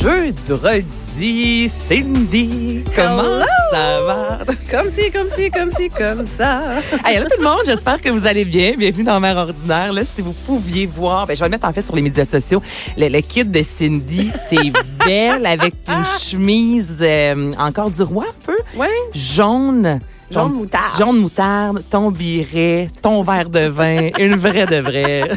Jeudi, 0.00 1.68
Cindy, 1.68 2.84
comment 2.94 3.40
ça 3.72 4.00
va? 4.06 4.38
Comme 4.70 4.90
si, 4.90 5.10
comme 5.10 5.28
si, 5.28 5.50
comme 5.50 5.70
si, 5.72 5.88
comme 5.88 6.24
ça. 6.24 6.78
Hey, 7.04 7.16
allô 7.16 7.26
tout 7.26 7.40
le 7.40 7.44
monde, 7.44 7.62
j'espère 7.66 8.00
que 8.00 8.08
vous 8.08 8.24
allez 8.24 8.44
bien. 8.44 8.74
Bienvenue 8.78 9.02
dans 9.02 9.18
Mère 9.18 9.36
Ordinaire. 9.36 9.92
Là, 9.92 10.02
si 10.04 10.22
vous 10.22 10.32
pouviez 10.32 10.86
voir, 10.86 11.26
ben, 11.26 11.34
je 11.34 11.40
vais 11.40 11.46
le 11.46 11.50
mettre 11.50 11.66
en 11.66 11.72
fait 11.72 11.82
sur 11.82 11.96
les 11.96 12.02
médias 12.02 12.24
sociaux. 12.24 12.62
Le, 12.96 13.08
le 13.08 13.20
kit 13.20 13.44
de 13.44 13.62
Cindy, 13.62 14.30
t'es 14.48 14.72
belle 15.04 15.44
avec 15.44 15.74
une 15.88 16.04
chemise 16.04 16.96
euh, 17.00 17.50
encore 17.58 17.90
du 17.90 18.02
roi 18.02 18.26
un 18.28 18.44
peu? 18.46 18.78
Ouais. 18.78 18.86
Jaune. 19.14 19.98
Jaune 20.30 20.52
moutarde. 20.52 20.98
Jaune 20.98 21.18
moutarde, 21.18 21.82
ton 21.90 22.10
biret, 22.10 22.90
ton 23.02 23.22
verre 23.22 23.48
de 23.48 23.66
vin, 23.66 24.10
une 24.18 24.36
vraie 24.36 24.66
de 24.66 24.76
vraie. 24.76 25.30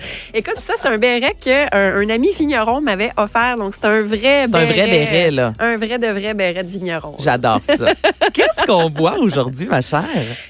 Écoute, 0.34 0.56
ça, 0.60 0.74
c'est 0.80 0.88
un 0.88 0.98
béret 0.98 1.34
qu'un 1.40 1.68
un 1.72 2.08
ami 2.08 2.32
vigneron 2.38 2.80
m'avait 2.80 3.12
offert. 3.16 3.56
Donc, 3.56 3.74
c'est 3.78 3.86
un 3.86 4.02
vrai 4.02 4.46
C'est 4.46 4.54
un 4.56 4.66
béret. 4.66 4.72
vrai 4.72 4.86
béret, 4.86 5.30
là. 5.30 5.52
Un 5.58 5.76
vrai 5.76 5.98
de 5.98 6.06
vrai 6.08 6.34
béret 6.34 6.62
de 6.62 6.68
vigneron. 6.68 7.16
J'adore 7.18 7.60
ça. 7.66 7.74
Qu'est-ce 8.32 8.66
qu'on 8.66 8.90
boit 8.90 9.18
aujourd'hui, 9.18 9.66
ma 9.66 9.80
chère? 9.82 10.04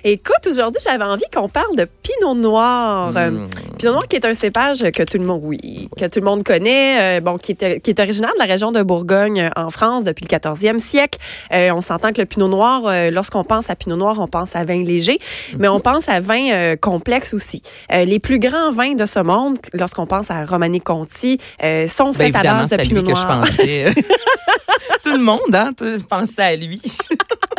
Écoute, 0.04 0.46
aujourd'hui, 0.46 0.80
j'avais 0.86 1.04
envie 1.04 1.24
qu'on 1.34 1.48
parle 1.48 1.76
de 1.76 1.86
Pinot 2.02 2.34
Noir. 2.34 3.12
Hmm. 3.12 3.16
Euh, 3.16 3.46
Pinot 3.78 3.92
Noir 3.92 4.08
qui 4.08 4.16
est 4.16 4.24
un 4.26 4.34
cépage 4.34 4.82
que 4.90 5.02
tout 5.02 5.18
le 5.18 5.24
monde, 5.24 5.40
oui, 5.44 5.88
que 5.98 6.04
tout 6.06 6.20
le 6.20 6.26
monde 6.26 6.42
connaît, 6.44 7.18
euh, 7.18 7.20
bon, 7.20 7.38
qui 7.38 7.52
est, 7.58 7.80
qui 7.80 7.90
est 7.90 8.00
originaire 8.00 8.32
de 8.34 8.38
la 8.38 8.44
région 8.44 8.72
de 8.72 8.82
Bourgogne 8.82 9.40
euh, 9.40 9.48
en 9.56 9.70
France 9.70 10.04
depuis 10.04 10.26
le 10.30 10.36
14e 10.36 10.78
siècle. 10.78 11.18
Euh, 11.52 11.70
on 11.72 11.80
s'entend 11.80 12.12
que 12.12 12.20
le 12.20 12.26
Pinot 12.26 12.48
Noir, 12.48 12.82
euh, 12.86 13.10
lorsqu'on 13.10 13.44
pense 13.44 13.70
à 13.70 13.76
Pinot 13.76 13.96
Noir, 13.96 14.16
on 14.18 14.26
pense 14.26 14.54
à 14.54 14.64
vin 14.64 14.84
léger, 14.84 15.18
mais 15.58 15.68
on 15.68 15.80
pense 15.80 16.08
à 16.08 16.20
vin 16.20 16.50
euh, 16.50 16.76
complexe 16.76 17.32
aussi. 17.34 17.62
Euh, 17.92 18.04
les 18.04 18.18
plus 18.18 18.38
grands 18.38 18.72
vins 18.72 18.94
de 18.94 19.06
ce 19.06 19.20
monde, 19.20 19.39
lorsqu'on 19.72 20.06
pense 20.06 20.30
à 20.30 20.44
Romanée 20.44 20.80
Conti, 20.80 21.38
euh, 21.62 21.88
sont 21.88 22.12
Ben, 22.12 22.34
à 22.34 22.42
base 22.42 22.68
de 22.70 22.76
Pinot 22.76 23.02
que 23.02 23.08
je 23.08 23.22
Noir. 23.22 23.40
pensais. 23.42 23.94
Tout 25.04 25.12
le 25.12 25.22
monde, 25.22 25.54
hein, 25.54 25.70
tu 25.76 25.98
pensais 26.08 26.42
à 26.42 26.56
lui. 26.56 26.80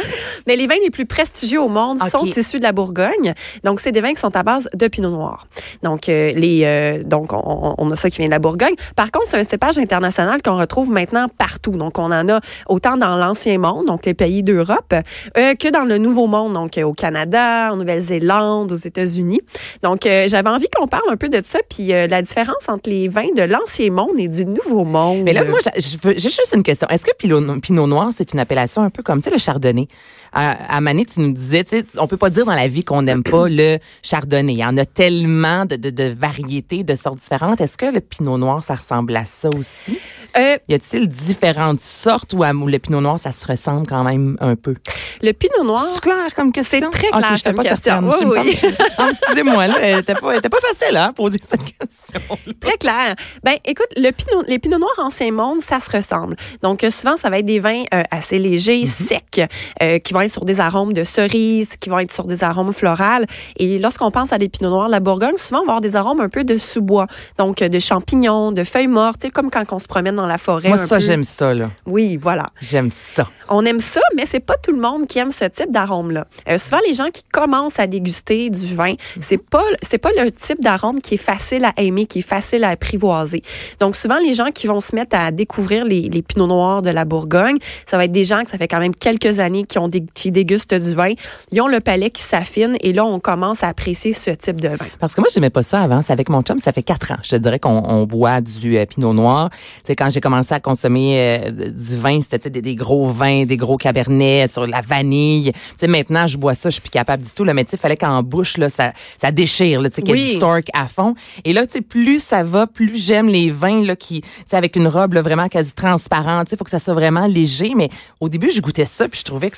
Mais 0.47 0.55
les 0.55 0.67
vins 0.67 0.75
les 0.83 0.89
plus 0.89 1.05
prestigieux 1.05 1.61
au 1.61 1.69
monde 1.69 1.99
sont 1.99 2.25
issus 2.25 2.57
de 2.57 2.63
la 2.63 2.71
Bourgogne. 2.71 3.33
Donc, 3.63 3.79
c'est 3.79 3.91
des 3.91 4.01
vins 4.01 4.13
qui 4.13 4.19
sont 4.19 4.35
à 4.35 4.43
base 4.43 4.69
de 4.73 4.87
Pinot 4.87 5.09
Noir. 5.09 5.47
Donc, 5.83 6.09
euh, 6.09 6.31
les, 6.33 6.61
euh, 6.65 7.03
donc 7.03 7.33
on, 7.33 7.75
on 7.77 7.91
a 7.91 7.95
ça 7.95 8.09
qui 8.09 8.17
vient 8.17 8.27
de 8.27 8.31
la 8.31 8.39
Bourgogne. 8.39 8.75
Par 8.95 9.11
contre, 9.11 9.27
c'est 9.29 9.37
un 9.37 9.43
cépage 9.43 9.77
international 9.77 10.41
qu'on 10.41 10.57
retrouve 10.57 10.91
maintenant 10.91 11.27
partout. 11.37 11.71
Donc, 11.71 11.99
on 11.99 12.11
en 12.11 12.29
a 12.29 12.39
autant 12.67 12.97
dans 12.97 13.17
l'ancien 13.17 13.57
monde, 13.57 13.85
donc 13.85 14.05
les 14.05 14.13
pays 14.13 14.43
d'Europe, 14.43 14.93
euh, 15.37 15.55
que 15.55 15.69
dans 15.69 15.83
le 15.83 15.97
nouveau 15.97 16.27
monde, 16.27 16.53
donc 16.53 16.77
euh, 16.77 16.83
au 16.83 16.93
Canada, 16.93 17.69
en 17.71 17.77
Nouvelle-Zélande, 17.77 18.71
aux 18.71 18.75
États-Unis. 18.75 19.41
Donc, 19.83 20.05
euh, 20.05 20.27
j'avais 20.27 20.49
envie 20.49 20.67
qu'on 20.75 20.87
parle 20.87 21.09
un 21.09 21.17
peu 21.17 21.29
de 21.29 21.41
ça, 21.45 21.59
puis 21.69 21.93
euh, 21.93 22.07
la 22.07 22.21
différence 22.21 22.67
entre 22.67 22.89
les 22.89 23.07
vins 23.07 23.31
de 23.35 23.43
l'ancien 23.43 23.91
monde 23.91 24.17
et 24.17 24.27
du 24.27 24.45
nouveau 24.45 24.83
monde. 24.83 25.21
Mais 25.23 25.33
là, 25.33 25.43
moi, 25.45 25.59
j'ai 25.75 26.19
juste 26.19 26.53
une 26.55 26.63
question. 26.63 26.87
Est-ce 26.89 27.05
que 27.05 27.15
Pinot, 27.17 27.59
Pinot 27.59 27.87
Noir, 27.87 28.09
c'est 28.15 28.33
une 28.33 28.39
appellation 28.39 28.83
un 28.83 28.89
peu 28.89 29.03
comme, 29.03 29.21
tu 29.21 29.29
sais, 29.29 29.35
le 29.35 29.39
chardonnay? 29.39 29.87
À, 30.33 30.79
tu 30.79 31.19
nous 31.19 31.33
disais, 31.33 31.65
tu 31.65 31.71
sais, 31.71 31.85
on 31.97 32.07
peut 32.07 32.15
pas 32.15 32.29
dire 32.29 32.45
dans 32.45 32.55
la 32.55 32.69
vie 32.69 32.85
qu'on 32.85 33.01
n'aime 33.01 33.21
pas 33.21 33.49
le 33.49 33.79
chardonnay. 34.01 34.53
Il 34.53 34.59
y 34.59 34.65
en 34.65 34.77
a 34.77 34.85
tellement 34.85 35.65
de, 35.65 35.75
de, 35.75 35.89
de 35.89 36.05
variétés, 36.05 36.83
de 36.85 36.95
sortes 36.95 37.19
différentes. 37.19 37.59
Est-ce 37.59 37.77
que 37.77 37.87
le 37.93 37.99
Pinot 37.99 38.37
Noir, 38.37 38.63
ça 38.63 38.75
ressemble 38.75 39.13
à 39.17 39.25
ça 39.25 39.49
aussi? 39.49 39.99
Euh, 40.37 40.57
Y 40.67 40.73
a-t-il 40.73 41.07
différentes 41.07 41.79
sortes 41.79 42.33
ou 42.33 42.43
le 42.43 42.77
Pinot 42.79 43.01
Noir, 43.01 43.19
ça 43.19 43.31
se 43.31 43.45
ressemble 43.47 43.87
quand 43.87 44.03
même 44.03 44.37
un 44.39 44.55
peu? 44.55 44.75
le 45.21 45.31
Pinot 45.33 45.63
Noir... 45.63 45.85
C'est 45.89 46.01
clair 46.01 46.33
comme 46.35 46.51
question? 46.51 46.89
C'est 46.91 46.97
très 46.97 47.09
clair 47.09 47.35
j'étais 47.35 47.51
comme 47.51 47.63
pas 47.63 47.69
question. 47.69 48.03
Oui, 48.03 48.25
oui. 48.25 48.75
Ah, 48.97 49.09
Excusez-moi, 49.11 49.67
là, 49.67 49.99
était 49.99 50.15
pas, 50.15 50.35
était 50.35 50.49
pas 50.49 50.59
facile, 50.59 50.97
hein, 50.97 51.13
poser 51.15 51.39
cette 51.43 51.63
question. 51.63 52.37
Très 52.59 52.77
clair. 52.77 53.15
Ben, 53.43 53.55
écoute, 53.65 53.87
le 53.95 54.11
pinot, 54.11 54.43
les 54.47 54.59
pinots 54.59 54.79
noirs 54.79 54.99
ancien 54.99 55.31
monde, 55.31 55.61
ça 55.61 55.79
se 55.79 55.89
ressemble. 55.95 56.35
Donc, 56.61 56.83
euh, 56.83 56.89
souvent, 56.89 57.17
ça 57.17 57.29
va 57.29 57.39
être 57.39 57.45
des 57.45 57.59
vins 57.59 57.83
euh, 57.93 58.03
assez 58.11 58.39
légers, 58.39 58.85
secs, 58.85 59.41
euh, 59.81 59.99
qui 59.99 60.13
vont 60.13 60.21
être 60.21 60.31
sur 60.31 60.45
des 60.45 60.59
arômes 60.59 60.93
de 60.93 61.03
cerises, 61.03 61.77
qui 61.77 61.89
vont 61.89 61.99
être 61.99 62.13
sur 62.13 62.25
des 62.25 62.43
arômes 62.43 62.73
florales. 62.73 63.25
Et 63.57 63.79
lorsqu'on 63.79 64.11
pense 64.11 64.33
à 64.33 64.37
des 64.37 64.49
pinots 64.49 64.69
noirs 64.69 64.87
de 64.87 64.91
la 64.91 64.99
Bourgogne, 64.99 65.37
souvent, 65.37 65.61
on 65.61 65.65
va 65.65 65.73
avoir 65.73 65.81
des 65.81 65.95
arômes 65.95 66.21
un 66.21 66.29
peu 66.29 66.43
de 66.43 66.57
sous-bois. 66.57 67.07
Donc, 67.37 67.57
de 67.57 67.79
champignons, 67.79 68.51
de 68.51 68.63
feuilles 68.63 68.87
mortes, 68.87 69.21
tu 69.21 69.27
sais, 69.27 69.31
comme 69.31 69.49
quand 69.49 69.63
on 69.71 69.79
se 69.79 69.87
promène 69.87 70.15
dans 70.15 70.20
la 70.27 70.37
forêt. 70.37 70.69
Moi, 70.69 70.79
un 70.79 70.85
ça, 70.85 70.95
peu. 70.97 71.01
j'aime 71.01 71.23
ça, 71.23 71.53
là. 71.53 71.69
Oui, 71.85 72.17
voilà. 72.17 72.47
J'aime 72.61 72.89
ça. 72.91 73.27
On 73.49 73.65
aime 73.65 73.79
ça, 73.79 74.01
mais 74.15 74.25
c'est 74.25 74.39
pas 74.39 74.55
tout 74.61 74.71
le 74.71 74.79
monde 74.79 75.07
qui 75.07 75.19
aime 75.19 75.31
ce 75.31 75.45
type 75.45 75.71
d'arôme-là. 75.71 76.25
Euh, 76.47 76.57
souvent, 76.57 76.79
les 76.87 76.93
gens 76.93 77.09
qui 77.13 77.23
commencent 77.31 77.79
à 77.79 77.87
déguster 77.87 78.49
du 78.49 78.73
vin, 78.75 78.93
c'est 79.19 79.37
pas 79.37 79.63
c'est 79.81 79.97
pas 79.97 80.11
le 80.17 80.31
type 80.31 80.61
d'arôme 80.61 81.01
qui 81.01 81.15
est 81.15 81.17
facile 81.17 81.65
à 81.65 81.73
aimer, 81.77 82.05
qui 82.05 82.19
est 82.19 82.27
facile 82.27 82.63
à 82.63 82.69
apprivoiser. 82.69 83.43
Donc, 83.79 83.95
souvent, 83.95 84.19
les 84.19 84.33
gens 84.33 84.51
qui 84.53 84.67
vont 84.67 84.81
se 84.81 84.95
mettre 84.95 85.17
à 85.17 85.31
découvrir 85.31 85.85
les, 85.85 86.01
les 86.03 86.21
pinots 86.21 86.47
noirs 86.47 86.81
de 86.81 86.89
la 86.89 87.05
Bourgogne, 87.05 87.57
ça 87.85 87.97
va 87.97 88.05
être 88.05 88.11
des 88.11 88.25
gens 88.25 88.43
que 88.43 88.51
ça 88.51 88.57
fait 88.57 88.67
quand 88.67 88.79
même 88.79 88.95
quelques 88.95 89.39
années 89.39 89.65
qui 89.65 89.79
ont 89.79 89.87
dé- 89.87 90.05
qui 90.13 90.31
dégustent 90.31 90.73
du 90.73 90.93
vin. 90.95 91.13
Ils 91.51 91.61
ont 91.61 91.67
le 91.67 91.79
palais 91.79 92.09
qui 92.09 92.21
s'affine 92.21 92.77
et 92.81 92.93
là, 92.93 93.03
on 93.05 93.19
commence 93.19 93.63
à 93.63 93.67
apprécier 93.67 94.13
ce 94.13 94.31
type 94.31 94.61
de 94.61 94.69
vin. 94.69 94.85
Parce 94.99 95.15
que 95.15 95.21
moi, 95.21 95.27
j'aimais 95.33 95.49
pas 95.49 95.63
ça 95.63 95.81
avant. 95.81 96.01
C'est 96.01 96.13
avec 96.13 96.29
mon 96.29 96.41
chum, 96.41 96.59
ça 96.59 96.71
fait 96.71 96.83
quatre 96.83 97.11
ans. 97.11 97.17
Je 97.23 97.31
te 97.31 97.35
dirais 97.37 97.59
qu'on 97.59 97.83
on 97.87 98.03
boit 98.05 98.39
du 98.41 98.77
euh, 98.77 98.85
pinot 98.85 99.13
noir. 99.13 99.49
C'est 99.85 99.95
quand 99.95 100.09
j'ai 100.11 100.21
commencé 100.21 100.53
à 100.53 100.59
consommer 100.59 101.15
euh, 101.17 101.51
du 101.51 101.97
vin, 101.97 102.21
c'était 102.21 102.49
des, 102.49 102.61
des 102.61 102.75
gros 102.75 103.07
vins, 103.09 103.45
des 103.45 103.57
gros 103.57 103.77
cabernets 103.77 104.47
sur 104.47 104.67
la 104.67 104.81
vanille. 104.81 105.51
Tu 105.53 105.59
sais, 105.79 105.87
maintenant, 105.87 106.27
je 106.27 106.37
bois 106.37 106.53
ça, 106.53 106.69
je 106.69 106.73
suis 106.73 106.81
plus 106.81 106.89
capable 106.89 107.23
du 107.23 107.29
tout. 107.31 107.43
Là, 107.43 107.53
mais 107.53 107.63
tu 107.65 107.71
sais, 107.71 107.77
fallait 107.77 107.97
qu'en 107.97 108.21
bouche, 108.23 108.57
là, 108.57 108.69
ça, 108.69 108.93
ça 109.17 109.31
déchire, 109.31 109.81
là, 109.81 109.89
tu 109.89 109.95
sais, 109.95 110.01
qu'il 110.01 110.15
y 110.15 110.19
ait 110.19 110.23
Oui. 110.23 110.29
du 110.31 110.35
stork 110.37 110.65
à 110.73 110.87
fond. 110.87 111.15
Et 111.45 111.53
là, 111.53 111.65
tu 111.65 111.73
sais, 111.73 111.81
plus 111.81 112.21
ça 112.21 112.43
va, 112.43 112.67
plus 112.67 112.95
j'aime 112.95 113.27
les 113.27 113.49
vins, 113.49 113.83
là, 113.83 113.95
qui, 113.95 114.21
tu 114.21 114.27
sais, 114.49 114.57
avec 114.57 114.75
une 114.75 114.87
robe, 114.87 115.13
là, 115.13 115.21
vraiment 115.21 115.47
quasi 115.47 115.73
transparente. 115.73 116.47
Tu 116.47 116.51
sais, 116.51 116.57
faut 116.57 116.63
que 116.63 116.69
ça 116.69 116.79
soit 116.79 116.93
vraiment 116.93 117.27
léger. 117.27 117.73
Mais 117.75 117.89
au 118.19 118.29
début, 118.29 118.51
je 118.51 118.61
goûtais 118.61 118.85
ça, 118.85 119.07
puis 119.07 119.19
je 119.19 119.25
trouvais 119.25 119.49
que 119.49 119.57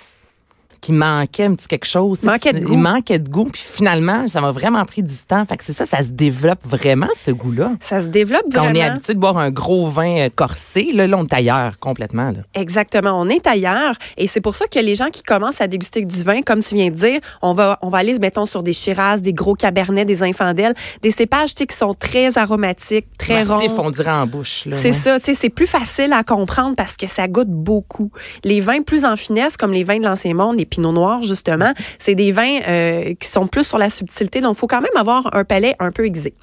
qu'il 0.84 0.96
manquait 0.96 1.46
un 1.46 1.56
petit 1.56 1.68
quelque 1.68 1.88
chose. 1.88 2.24
Manquait 2.24 2.52
de 2.52 2.60
il 2.60 2.78
manquait 2.78 3.20
de 3.20 3.30
goût. 3.30 3.50
Puis 3.52 3.64
finalement, 3.66 4.28
ça 4.28 4.42
m'a 4.42 4.52
vraiment 4.52 4.84
pris 4.84 5.02
du 5.02 5.16
temps. 5.28 5.46
Fait 5.46 5.56
que 5.56 5.64
c'est 5.64 5.74
ça, 5.74 5.86
ça 5.86 6.04
se 6.04 6.12
développe 6.12 6.60
vraiment, 6.66 7.08
ce 7.16 7.32
goût-là. 7.32 7.72
Ça 7.80 8.02
se 8.02 8.08
développe 8.08 8.44
Quand 8.54 8.64
vraiment. 8.64 8.72
on 8.72 8.76
est 8.76 8.84
habitué 8.84 9.14
de 9.14 9.20
boire 9.20 9.38
un 9.38 9.50
gros 9.50 9.88
vin 9.88 10.18
euh, 10.18 10.30
corsé, 10.36 10.92
là, 10.94 11.08
là, 11.08 11.18
on 11.18 11.24
est 11.24 11.34
ailleurs 11.34 11.80
complètement. 11.80 12.32
Là. 12.32 12.40
Exactement, 12.54 13.20
on 13.20 13.30
est 13.30 13.48
ailleurs 13.48 13.96
et 14.18 14.28
c'est 14.28 14.42
pour 14.42 14.56
ça 14.56 14.68
que 14.68 14.80
les 14.80 14.96
gens 14.96 15.10
qui 15.10 15.24
commencent 15.24 15.62
à 15.62 15.68
déguster 15.68 16.04
du 16.04 16.24
vin, 16.24 16.42
comme 16.42 16.62
tu 16.62 16.76
viens 16.76 16.90
de 16.90 16.96
dire, 16.96 17.20
on 17.42 17.54
va 17.54 17.80
on 17.82 17.90
va 17.90 18.00
aller 18.00 18.18
mettons 18.20 18.46
sur 18.46 18.62
des 18.62 18.74
Shiraz, 18.74 19.20
des 19.20 19.34
gros 19.34 19.56
cabernets, 19.56 20.06
des 20.06 20.22
infandelles, 20.22 20.76
des 21.02 21.12
cépages 21.12 21.56
qui 21.56 21.66
sont 21.76 21.94
très 21.94 22.38
aromatiques, 22.38 23.08
très 23.18 23.44
ronds. 23.44 23.62
on 23.78 23.92
dirait 23.92 24.12
en 24.12 24.28
bouche. 24.28 24.68
C'est 24.72 24.86
ouais. 24.86 24.92
ça, 24.92 25.20
tu 25.20 25.26
sais, 25.26 25.34
c'est 25.34 25.50
plus 25.50 25.68
facile 25.68 26.14
à 26.14 26.24
comprendre 26.24 26.76
parce 26.76 26.98
que 26.98 27.08
ça 27.08 27.28
goûte 27.28 27.50
beaucoup. 27.50 28.12
Les 28.44 28.62
vins 28.62 28.82
plus 28.82 29.06
en 29.06 29.16
finesse, 29.16 29.58
comme 29.58 29.72
les 29.72 29.84
vins 29.84 30.00
de 30.00 30.04
l'ancien 30.04 30.34
monde, 30.34 30.58
les 30.58 30.66
pinots 30.74 30.92
noirs 30.92 31.24
justement, 31.24 31.74
c'est 32.00 32.16
des 32.16 32.32
vins 32.32 32.60
euh, 32.68 33.14
qui 33.20 33.28
sont 33.28 33.48
plus 33.48 33.66
sur 33.66 33.78
la 33.78 33.90
subtilité, 33.90 34.42
donc 34.42 34.56
il 34.56 34.60
faut 34.60 34.68
quand 34.68 34.82
même 34.82 34.96
avoir 34.96 35.30
un 35.36 35.44
palais 35.44 35.76
un 35.80 35.92
peu 35.92 36.06
aiguisé. 36.06 36.34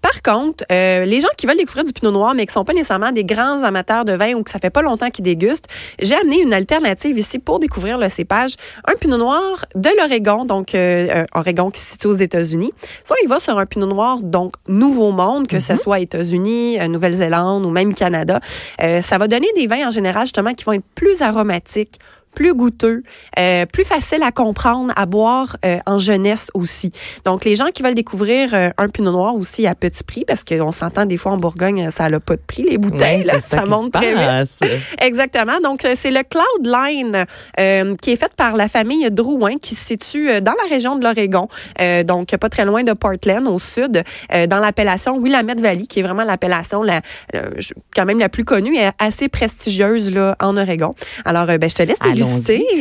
Par 0.00 0.22
contre, 0.22 0.64
euh, 0.70 1.04
les 1.04 1.20
gens 1.20 1.28
qui 1.36 1.46
veulent 1.46 1.56
découvrir 1.56 1.84
du 1.84 1.92
pinot 1.92 2.12
noir, 2.12 2.34
mais 2.34 2.46
qui 2.46 2.52
sont 2.52 2.64
pas 2.64 2.72
nécessairement 2.72 3.12
des 3.12 3.24
grands 3.24 3.62
amateurs 3.62 4.04
de 4.04 4.12
vin 4.12 4.34
ou 4.34 4.42
que 4.42 4.50
ça 4.50 4.58
fait 4.58 4.70
pas 4.70 4.82
longtemps 4.82 5.10
qu'ils 5.10 5.24
dégustent, 5.24 5.68
j'ai 6.00 6.14
amené 6.14 6.40
une 6.40 6.54
alternative 6.54 7.18
ici 7.18 7.38
pour 7.38 7.58
découvrir 7.58 7.98
le 7.98 8.08
cépage, 8.08 8.54
un 8.86 8.94
pinot 8.94 9.18
noir 9.18 9.66
de 9.74 9.90
l'Oregon, 9.98 10.44
donc 10.44 10.74
euh, 10.74 11.08
euh, 11.10 11.24
Oregon 11.34 11.70
qui 11.70 11.80
se 11.80 11.92
situe 11.92 12.06
aux 12.06 12.12
États-Unis. 12.12 12.72
Soit 13.04 13.16
il 13.22 13.28
va 13.28 13.40
sur 13.40 13.58
un 13.58 13.66
pinot 13.66 13.86
noir 13.86 14.20
donc 14.20 14.54
Nouveau 14.68 15.10
Monde, 15.12 15.46
que 15.48 15.60
ce 15.60 15.76
soit 15.76 16.00
États-Unis, 16.00 16.78
Nouvelle-Zélande 16.88 17.64
ou 17.64 17.70
même 17.70 17.94
Canada. 17.94 18.40
Ça 18.78 19.18
va 19.18 19.28
donner 19.28 19.48
des 19.56 19.66
vins 19.66 19.88
en 19.88 19.90
général 19.90 20.24
justement 20.24 20.54
qui 20.54 20.64
vont 20.64 20.72
être 20.72 20.84
plus 20.94 21.22
aromatiques, 21.22 21.98
plus 22.34 22.54
goûteux, 22.54 23.02
euh, 23.38 23.66
plus 23.66 23.84
facile 23.84 24.22
à 24.22 24.32
comprendre, 24.32 24.92
à 24.96 25.06
boire 25.06 25.56
euh, 25.64 25.78
en 25.86 25.98
jeunesse 25.98 26.50
aussi. 26.54 26.92
Donc, 27.24 27.44
les 27.44 27.56
gens 27.56 27.66
qui 27.72 27.82
veulent 27.82 27.94
découvrir 27.94 28.54
euh, 28.54 28.70
un 28.78 28.88
pinot 28.88 29.12
noir 29.12 29.34
aussi 29.34 29.66
à 29.66 29.74
petit 29.74 30.04
prix, 30.04 30.24
parce 30.24 30.44
qu'on 30.44 30.72
s'entend 30.72 31.06
des 31.06 31.16
fois 31.16 31.32
en 31.32 31.36
Bourgogne, 31.36 31.90
ça 31.90 32.08
n'a 32.08 32.20
pas 32.20 32.36
de 32.36 32.42
prix, 32.46 32.62
les 32.62 32.78
bouteilles, 32.78 33.24
là, 33.24 33.34
ça 33.40 33.62
qui 33.62 33.70
monte 33.70 33.92
très 33.92 34.12
vite. 34.12 34.64
Exactement. 35.00 35.60
Donc, 35.62 35.84
euh, 35.84 35.92
c'est 35.96 36.10
le 36.10 36.22
Cloudline 36.22 37.26
euh, 37.60 37.96
qui 38.00 38.12
est 38.12 38.16
fait 38.16 38.32
par 38.34 38.56
la 38.56 38.68
famille 38.68 39.10
Drouin 39.10 39.56
qui 39.60 39.74
se 39.74 39.86
situe 39.86 40.30
euh, 40.30 40.40
dans 40.40 40.52
la 40.52 40.68
région 40.68 40.96
de 40.96 41.04
l'Oregon, 41.04 41.48
euh, 41.80 42.02
donc 42.02 42.36
pas 42.36 42.48
très 42.48 42.64
loin 42.64 42.82
de 42.82 42.92
Portland 42.92 43.46
au 43.46 43.58
sud, 43.58 44.02
euh, 44.32 44.46
dans 44.46 44.58
l'appellation 44.58 45.18
Willamette 45.18 45.60
Valley, 45.60 45.86
qui 45.86 46.00
est 46.00 46.02
vraiment 46.02 46.24
l'appellation 46.24 46.82
la, 46.82 47.00
euh, 47.34 47.50
quand 47.94 48.04
même 48.04 48.18
la 48.18 48.28
plus 48.28 48.44
connue 48.44 48.76
et 48.76 48.88
assez 48.98 49.28
prestigieuse 49.28 50.12
là, 50.12 50.36
en 50.40 50.56
Oregon. 50.56 50.94
Alors, 51.24 51.48
euh, 51.50 51.58
ben, 51.58 51.68
je 51.68 51.74
te 51.74 51.82
laisse 51.82 51.98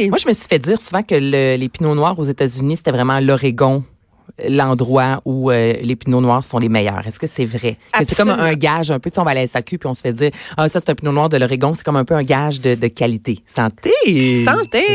Moi, 0.09 0.17
je 0.21 0.27
me 0.27 0.33
suis 0.33 0.45
fait 0.49 0.59
dire 0.59 0.79
souvent 0.81 1.03
que 1.03 1.15
le- 1.15 1.55
les 1.57 1.69
pinots 1.69 1.95
noirs 1.95 2.17
aux 2.17 2.23
États-Unis, 2.25 2.77
c'était 2.77 2.91
vraiment 2.91 3.19
l'Oregon 3.19 3.83
l'endroit 4.47 5.21
où 5.25 5.51
euh, 5.51 5.73
les 5.81 5.95
pinots 5.95 6.21
noirs 6.21 6.43
sont 6.43 6.57
les 6.57 6.69
meilleurs. 6.69 7.05
Est-ce 7.05 7.19
que 7.19 7.27
c'est 7.27 7.45
vrai? 7.45 7.77
C'est 7.99 8.15
comme 8.15 8.29
un 8.39 8.53
gage, 8.55 8.89
un 8.89 8.97
peu, 8.99 9.09
tu 9.11 9.15
sais, 9.15 9.21
on 9.21 9.25
va 9.25 9.31
à 9.31 9.33
la 9.35 9.45
SAQ 9.45 9.77
puis 9.77 9.88
on 9.89 9.93
se 9.93 10.01
fait 10.01 10.13
dire, 10.13 10.31
ah, 10.57 10.69
ça, 10.69 10.79
c'est 10.79 10.89
un 10.89 10.95
pinot 10.95 11.11
noir 11.11 11.29
de 11.29 11.38
l'Oregon. 11.38 11.73
C'est 11.75 11.83
comme 11.83 11.97
un 11.97 12.05
peu 12.05 12.15
un 12.15 12.23
gage 12.23 12.61
de, 12.61 12.75
de 12.75 12.88
qualité. 12.88 13.39
Santé! 13.45 13.91
Santé! 14.45 14.85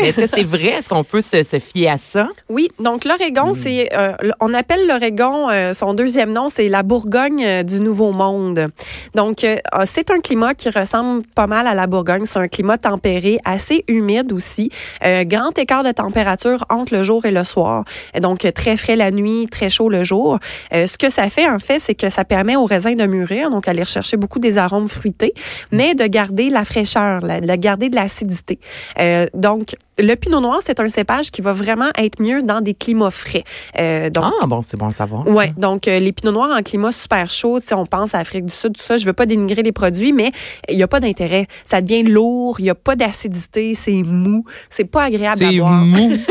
Est-ce 0.00 0.20
que 0.20 0.26
c'est 0.26 0.42
vrai? 0.44 0.68
Est-ce 0.78 0.88
qu'on 0.88 1.04
peut 1.04 1.20
se, 1.20 1.42
se 1.42 1.58
fier 1.58 1.88
à 1.88 1.98
ça? 1.98 2.28
Oui, 2.48 2.68
donc 2.78 3.04
l'Oregon, 3.04 3.52
c'est, 3.54 3.88
euh, 3.96 4.12
on 4.40 4.52
appelle 4.54 4.86
l'Oregon, 4.86 5.48
euh, 5.50 5.72
son 5.72 5.94
deuxième 5.94 6.32
nom, 6.32 6.48
c'est 6.48 6.68
la 6.68 6.82
Bourgogne 6.82 7.44
euh, 7.44 7.62
du 7.62 7.80
Nouveau 7.80 8.12
Monde. 8.12 8.68
Donc, 9.14 9.44
euh, 9.44 9.56
euh, 9.74 9.82
c'est 9.86 10.10
un 10.10 10.20
climat 10.20 10.54
qui 10.54 10.70
ressemble 10.70 11.22
pas 11.34 11.46
mal 11.46 11.66
à 11.66 11.74
la 11.74 11.86
Bourgogne. 11.86 12.24
C'est 12.26 12.38
un 12.38 12.48
climat 12.48 12.78
tempéré, 12.78 13.38
assez 13.44 13.84
humide 13.88 14.32
aussi. 14.32 14.70
Euh, 15.04 15.24
grand 15.24 15.56
écart 15.58 15.84
de 15.84 15.90
température 15.92 16.64
entre 16.70 16.94
le 16.94 17.02
jour 17.04 17.24
et 17.24 17.30
le 17.30 17.44
soir. 17.44 17.84
Et 18.14 18.20
Donc, 18.20 18.44
euh, 18.44 18.50
très 18.52 18.76
frais 18.76 18.96
la 18.96 19.10
nuit, 19.10 19.46
très 19.50 19.70
chaud 19.70 19.88
le 19.88 20.04
jour. 20.04 20.38
Euh, 20.74 20.86
ce 20.86 20.98
que 20.98 21.10
ça 21.10 21.28
fait, 21.30 21.48
en 21.48 21.58
fait, 21.58 21.78
c'est 21.78 21.94
que 21.94 22.08
ça 22.08 22.24
permet 22.24 22.56
aux 22.56 22.64
raisins 22.66 22.94
de 22.96 23.06
mûrir, 23.06 23.50
donc 23.50 23.68
aller 23.68 23.82
rechercher 23.82 24.16
beaucoup 24.16 24.38
des 24.38 24.58
arômes 24.58 24.88
fruités, 24.88 25.34
mais 25.70 25.94
de 25.94 26.06
garder 26.06 26.50
la 26.50 26.64
fraîcheur, 26.64 27.20
la- 27.20 27.40
de 27.40 27.54
garder 27.56 27.88
de 27.88 27.96
l'acidité. 27.96 28.58
Euh, 28.98 29.26
donc, 29.34 29.74
le 29.98 30.14
pinot 30.14 30.40
noir, 30.40 30.60
c'est 30.64 30.80
un 30.80 30.88
cépage 30.88 31.30
qui 31.30 31.42
va 31.42 31.52
vraiment 31.52 31.90
être 31.98 32.20
mieux 32.20 32.42
dans 32.42 32.60
des 32.60 32.74
climats 32.74 33.10
frais. 33.10 33.44
Euh, 33.78 34.08
donc, 34.10 34.24
Ah, 34.42 34.46
bon, 34.46 34.62
c'est 34.62 34.76
bon 34.76 34.88
à 34.88 34.92
savoir. 34.92 35.26
Ouais, 35.28 35.52
donc 35.58 35.86
euh, 35.86 35.98
les 35.98 36.12
pinots 36.12 36.32
noirs 36.32 36.50
en 36.56 36.62
climat 36.62 36.92
super 36.92 37.28
chaud, 37.30 37.60
si 37.60 37.74
on 37.74 37.84
pense 37.86 38.14
à 38.14 38.18
Afrique 38.20 38.46
du 38.46 38.52
Sud, 38.52 38.76
tout 38.76 38.82
ça, 38.82 38.96
je 38.96 39.04
veux 39.04 39.12
pas 39.12 39.26
dénigrer 39.26 39.62
les 39.62 39.72
produits, 39.72 40.12
mais 40.12 40.32
il 40.68 40.78
y 40.78 40.82
a 40.82 40.88
pas 40.88 41.00
d'intérêt. 41.00 41.46
Ça 41.64 41.80
devient 41.80 42.02
lourd, 42.04 42.56
il 42.58 42.64
y 42.66 42.70
a 42.70 42.74
pas 42.74 42.96
d'acidité, 42.96 43.74
c'est 43.74 44.02
mou, 44.02 44.44
c'est 44.70 44.84
pas 44.84 45.04
agréable 45.04 45.44
à 45.44 45.48
C'est 45.50 45.58
boire. 45.58 45.72
mou. 45.72 46.16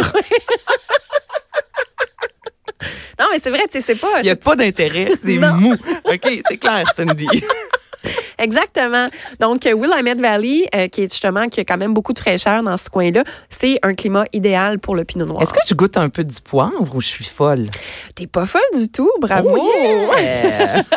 Non, 3.20 3.28
mais 3.32 3.40
c'est 3.40 3.52
vrai, 3.52 3.62
tu 3.72 3.80
sais, 3.80 3.82
c'est 3.82 4.00
pas 4.00 4.08
Il 4.22 4.24
n'y 4.24 4.30
a 4.32 4.36
pas 4.36 4.56
d'intérêt. 4.56 5.12
C'est 5.24 5.38
mou. 5.38 5.74
OK, 6.06 6.42
c'est 6.50 6.58
clair, 6.58 6.84
Cindy. 6.96 7.28
Exactement. 8.42 9.08
Donc, 9.40 9.66
euh, 9.66 9.74
Willamette 9.74 10.20
Valley, 10.20 10.68
euh, 10.76 10.88
qui 10.88 11.04
est 11.04 11.12
justement, 11.12 11.48
qui 11.48 11.60
a 11.60 11.64
quand 11.64 11.78
même 11.78 11.94
beaucoup 11.94 12.14
de 12.14 12.20
fraîcheur 12.20 12.64
dans 12.64 12.78
ce 12.78 12.90
coin-là, 12.90 13.24
c'est 13.50 13.80
un 13.84 13.94
climat 13.94 14.26
idéal 14.34 14.80
pour 14.80 14.96
le 14.96 15.04
pinot 15.06 15.26
noir. 15.26 15.42
Est-ce 15.42 15.54
que 15.54 15.60
je 15.68 15.76
goûte 15.76 15.98
un 15.98 16.10
peu 16.10 16.24
du 16.24 16.42
poivre 16.42 16.96
ou 16.96 17.02
je 17.02 17.08
suis 17.08 17.26
folle? 17.26 17.70
T'es 18.16 18.28
pas 18.28 18.46
folle 18.46 18.62
du 18.76 18.90
tout, 18.90 19.12
bravo. 19.20 19.50
Oh, 19.54 20.16
yeah! 20.18 20.84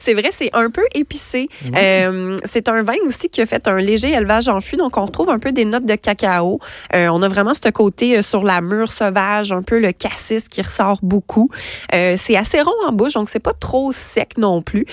C'est 0.00 0.14
vrai, 0.14 0.30
c'est 0.32 0.50
un 0.54 0.70
peu 0.70 0.84
épicé. 0.94 1.48
Euh, 1.76 2.38
c'est 2.44 2.68
un 2.68 2.82
vin 2.82 2.94
aussi 3.06 3.28
qui 3.28 3.42
a 3.42 3.46
fait 3.46 3.68
un 3.68 3.76
léger 3.76 4.12
élevage 4.12 4.48
en 4.48 4.60
fût, 4.60 4.76
donc 4.76 4.96
on 4.96 5.04
retrouve 5.04 5.28
un 5.28 5.38
peu 5.38 5.52
des 5.52 5.64
notes 5.64 5.84
de 5.84 5.96
cacao. 5.96 6.60
Euh, 6.94 7.08
on 7.08 7.20
a 7.22 7.28
vraiment 7.28 7.52
ce 7.54 7.68
côté 7.68 8.22
sur 8.22 8.42
la 8.42 8.60
mûre 8.60 8.92
sauvage, 8.92 9.52
un 9.52 9.62
peu 9.62 9.78
le 9.78 9.92
cassis 9.92 10.48
qui 10.48 10.62
ressort 10.62 10.98
beaucoup. 11.02 11.50
C'est 11.92 12.36
assez 12.36 12.60
rond 12.62 12.70
en 12.86 12.92
bouche, 12.92 13.14
donc 13.14 13.28
c'est 13.28 13.38
pas 13.38 13.52
trop 13.52 13.92
sec 13.92 14.38
non 14.38 14.62
plus. 14.62 14.86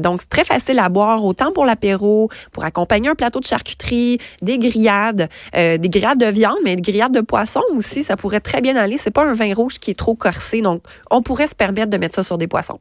Donc 0.00 0.22
c'est 0.22 0.30
très 0.30 0.44
facile 0.44 0.78
à 0.78 0.88
boire, 0.88 1.23
autant 1.24 1.52
pour 1.52 1.64
l'apéro, 1.64 2.30
pour 2.52 2.64
accompagner 2.64 3.08
un 3.08 3.14
plateau 3.14 3.40
de 3.40 3.44
charcuterie, 3.44 4.18
des 4.42 4.58
grillades, 4.58 5.28
euh, 5.56 5.78
des 5.78 5.88
grillades 5.88 6.18
de 6.18 6.26
viande, 6.26 6.58
mais 6.64 6.76
des 6.76 6.82
grillades 6.82 7.12
de 7.12 7.20
poisson 7.20 7.60
aussi, 7.76 8.02
ça 8.02 8.16
pourrait 8.16 8.40
très 8.40 8.60
bien 8.60 8.76
aller. 8.76 8.98
C'est 8.98 9.10
pas 9.10 9.24
un 9.24 9.34
vin 9.34 9.54
rouge 9.54 9.78
qui 9.78 9.90
est 9.90 9.98
trop 9.98 10.14
corsé, 10.14 10.60
donc 10.60 10.82
on 11.10 11.22
pourrait 11.22 11.46
se 11.46 11.54
permettre 11.54 11.90
de 11.90 11.96
mettre 11.96 12.14
ça 12.14 12.22
sur 12.22 12.38
des 12.38 12.46
poissons. 12.46 12.78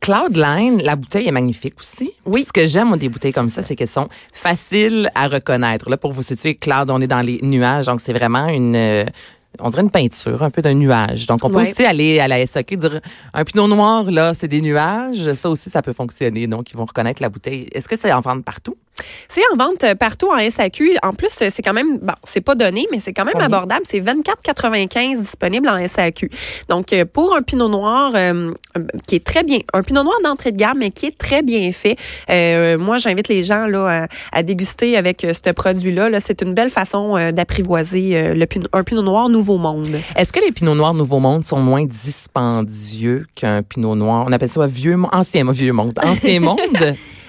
Cloudline, 0.00 0.82
la 0.82 0.96
bouteille 0.96 1.28
est 1.28 1.32
magnifique 1.32 1.74
aussi. 1.78 2.12
Oui. 2.24 2.40
Puis 2.40 2.44
Ce 2.46 2.52
que 2.52 2.66
j'aime 2.66 2.96
des 2.96 3.08
bouteilles 3.08 3.32
comme 3.32 3.50
ça, 3.50 3.62
c'est 3.62 3.76
qu'elles 3.76 3.88
sont 3.88 4.08
faciles 4.32 5.10
à 5.14 5.28
reconnaître. 5.28 5.90
Là, 5.90 5.96
pour 5.96 6.12
vous 6.12 6.22
situer, 6.22 6.54
Cloud, 6.54 6.90
on 6.90 7.00
est 7.00 7.06
dans 7.06 7.20
les 7.20 7.38
nuages, 7.42 7.86
donc 7.86 8.00
c'est 8.00 8.14
vraiment 8.14 8.48
une 8.48 8.76
euh, 8.76 9.04
on 9.58 9.68
dirait 9.70 9.82
une 9.82 9.90
peinture, 9.90 10.42
un 10.42 10.50
peu 10.50 10.62
d'un 10.62 10.74
nuage. 10.74 11.26
Donc, 11.26 11.40
on 11.44 11.50
peut 11.50 11.56
Ouais. 11.56 11.70
aussi 11.70 11.84
aller 11.84 12.20
à 12.20 12.28
la 12.28 12.46
SAQ 12.46 12.76
dire 12.76 13.00
un 13.34 13.44
pinot 13.44 13.66
noir, 13.68 14.04
là, 14.10 14.32
c'est 14.34 14.48
des 14.48 14.60
nuages. 14.60 15.32
Ça 15.34 15.50
aussi, 15.50 15.68
ça 15.70 15.82
peut 15.82 15.92
fonctionner. 15.92 16.46
Donc, 16.46 16.70
ils 16.70 16.76
vont 16.76 16.84
reconnaître 16.84 17.20
la 17.20 17.28
bouteille. 17.28 17.66
Est-ce 17.72 17.88
que 17.88 17.96
c'est 17.98 18.12
en 18.12 18.20
vente 18.20 18.44
partout? 18.44 18.76
C'est 19.28 19.42
en 19.52 19.56
vente 19.56 19.84
euh, 19.84 19.94
partout 19.94 20.28
en 20.30 20.38
SAQ. 20.38 20.96
En 21.02 21.12
plus, 21.14 21.30
euh, 21.42 21.48
c'est 21.50 21.62
quand 21.62 21.72
même, 21.72 21.98
bon, 21.98 22.12
c'est 22.24 22.40
pas 22.40 22.54
donné, 22.54 22.86
mais 22.90 22.98
c'est 23.00 23.12
quand 23.12 23.24
même 23.24 23.32
Combien? 23.34 23.46
abordable. 23.46 23.84
C'est 23.88 24.00
24,95 24.00 25.20
disponible 25.20 25.68
en 25.68 25.78
SAQ. 25.86 26.30
Donc, 26.68 26.92
euh, 26.92 27.04
pour 27.04 27.34
un 27.36 27.42
pinot 27.42 27.68
noir 27.68 28.12
euh, 28.14 28.52
qui 29.06 29.16
est 29.16 29.24
très 29.24 29.42
bien, 29.44 29.58
un 29.72 29.82
pinot 29.82 30.02
noir 30.02 30.16
d'entrée 30.24 30.52
de 30.52 30.56
gamme, 30.56 30.78
mais 30.78 30.90
qui 30.90 31.06
est 31.06 31.16
très 31.18 31.42
bien 31.42 31.70
fait. 31.72 31.96
euh, 32.30 32.78
moi, 32.78 32.98
j'invite 32.98 33.28
les 33.28 33.44
gens 33.44 33.66
là 33.66 34.06
à, 34.32 34.38
à 34.38 34.42
déguster 34.42 34.96
avec 34.96 35.26
ce 35.26 35.50
produit-là. 35.52 36.08
Là, 36.10 36.20
c'est 36.20 36.42
une 36.42 36.54
belle 36.54 36.70
façon 36.70 37.16
euh, 37.16 37.32
d'apprivoiser 37.32 38.34
le 38.34 38.44
pinot- 38.46 38.68
un 38.72 38.82
pinot 38.84 39.02
noir 39.02 39.28
Nouveau 39.28 39.58
Monde. 39.58 39.98
Est-ce 40.16 40.32
que 40.32 40.40
les 40.40 40.52
pinots 40.52 40.74
noirs 40.74 40.94
Nouveau 40.94 41.20
Monde 41.20 41.44
sont 41.44 41.60
moins 41.60 41.84
dispendieux 41.84 43.26
qu'un 43.34 43.62
pinot 43.62 43.94
noir? 43.94 44.24
On 44.28 44.32
appelle 44.32 44.48
ça 44.48 44.66
vieux, 44.66 44.96
ancien, 45.12 45.50
vieux 45.50 45.72
monde. 45.72 45.98
Ancien 46.02 46.40
monde? 46.40 46.58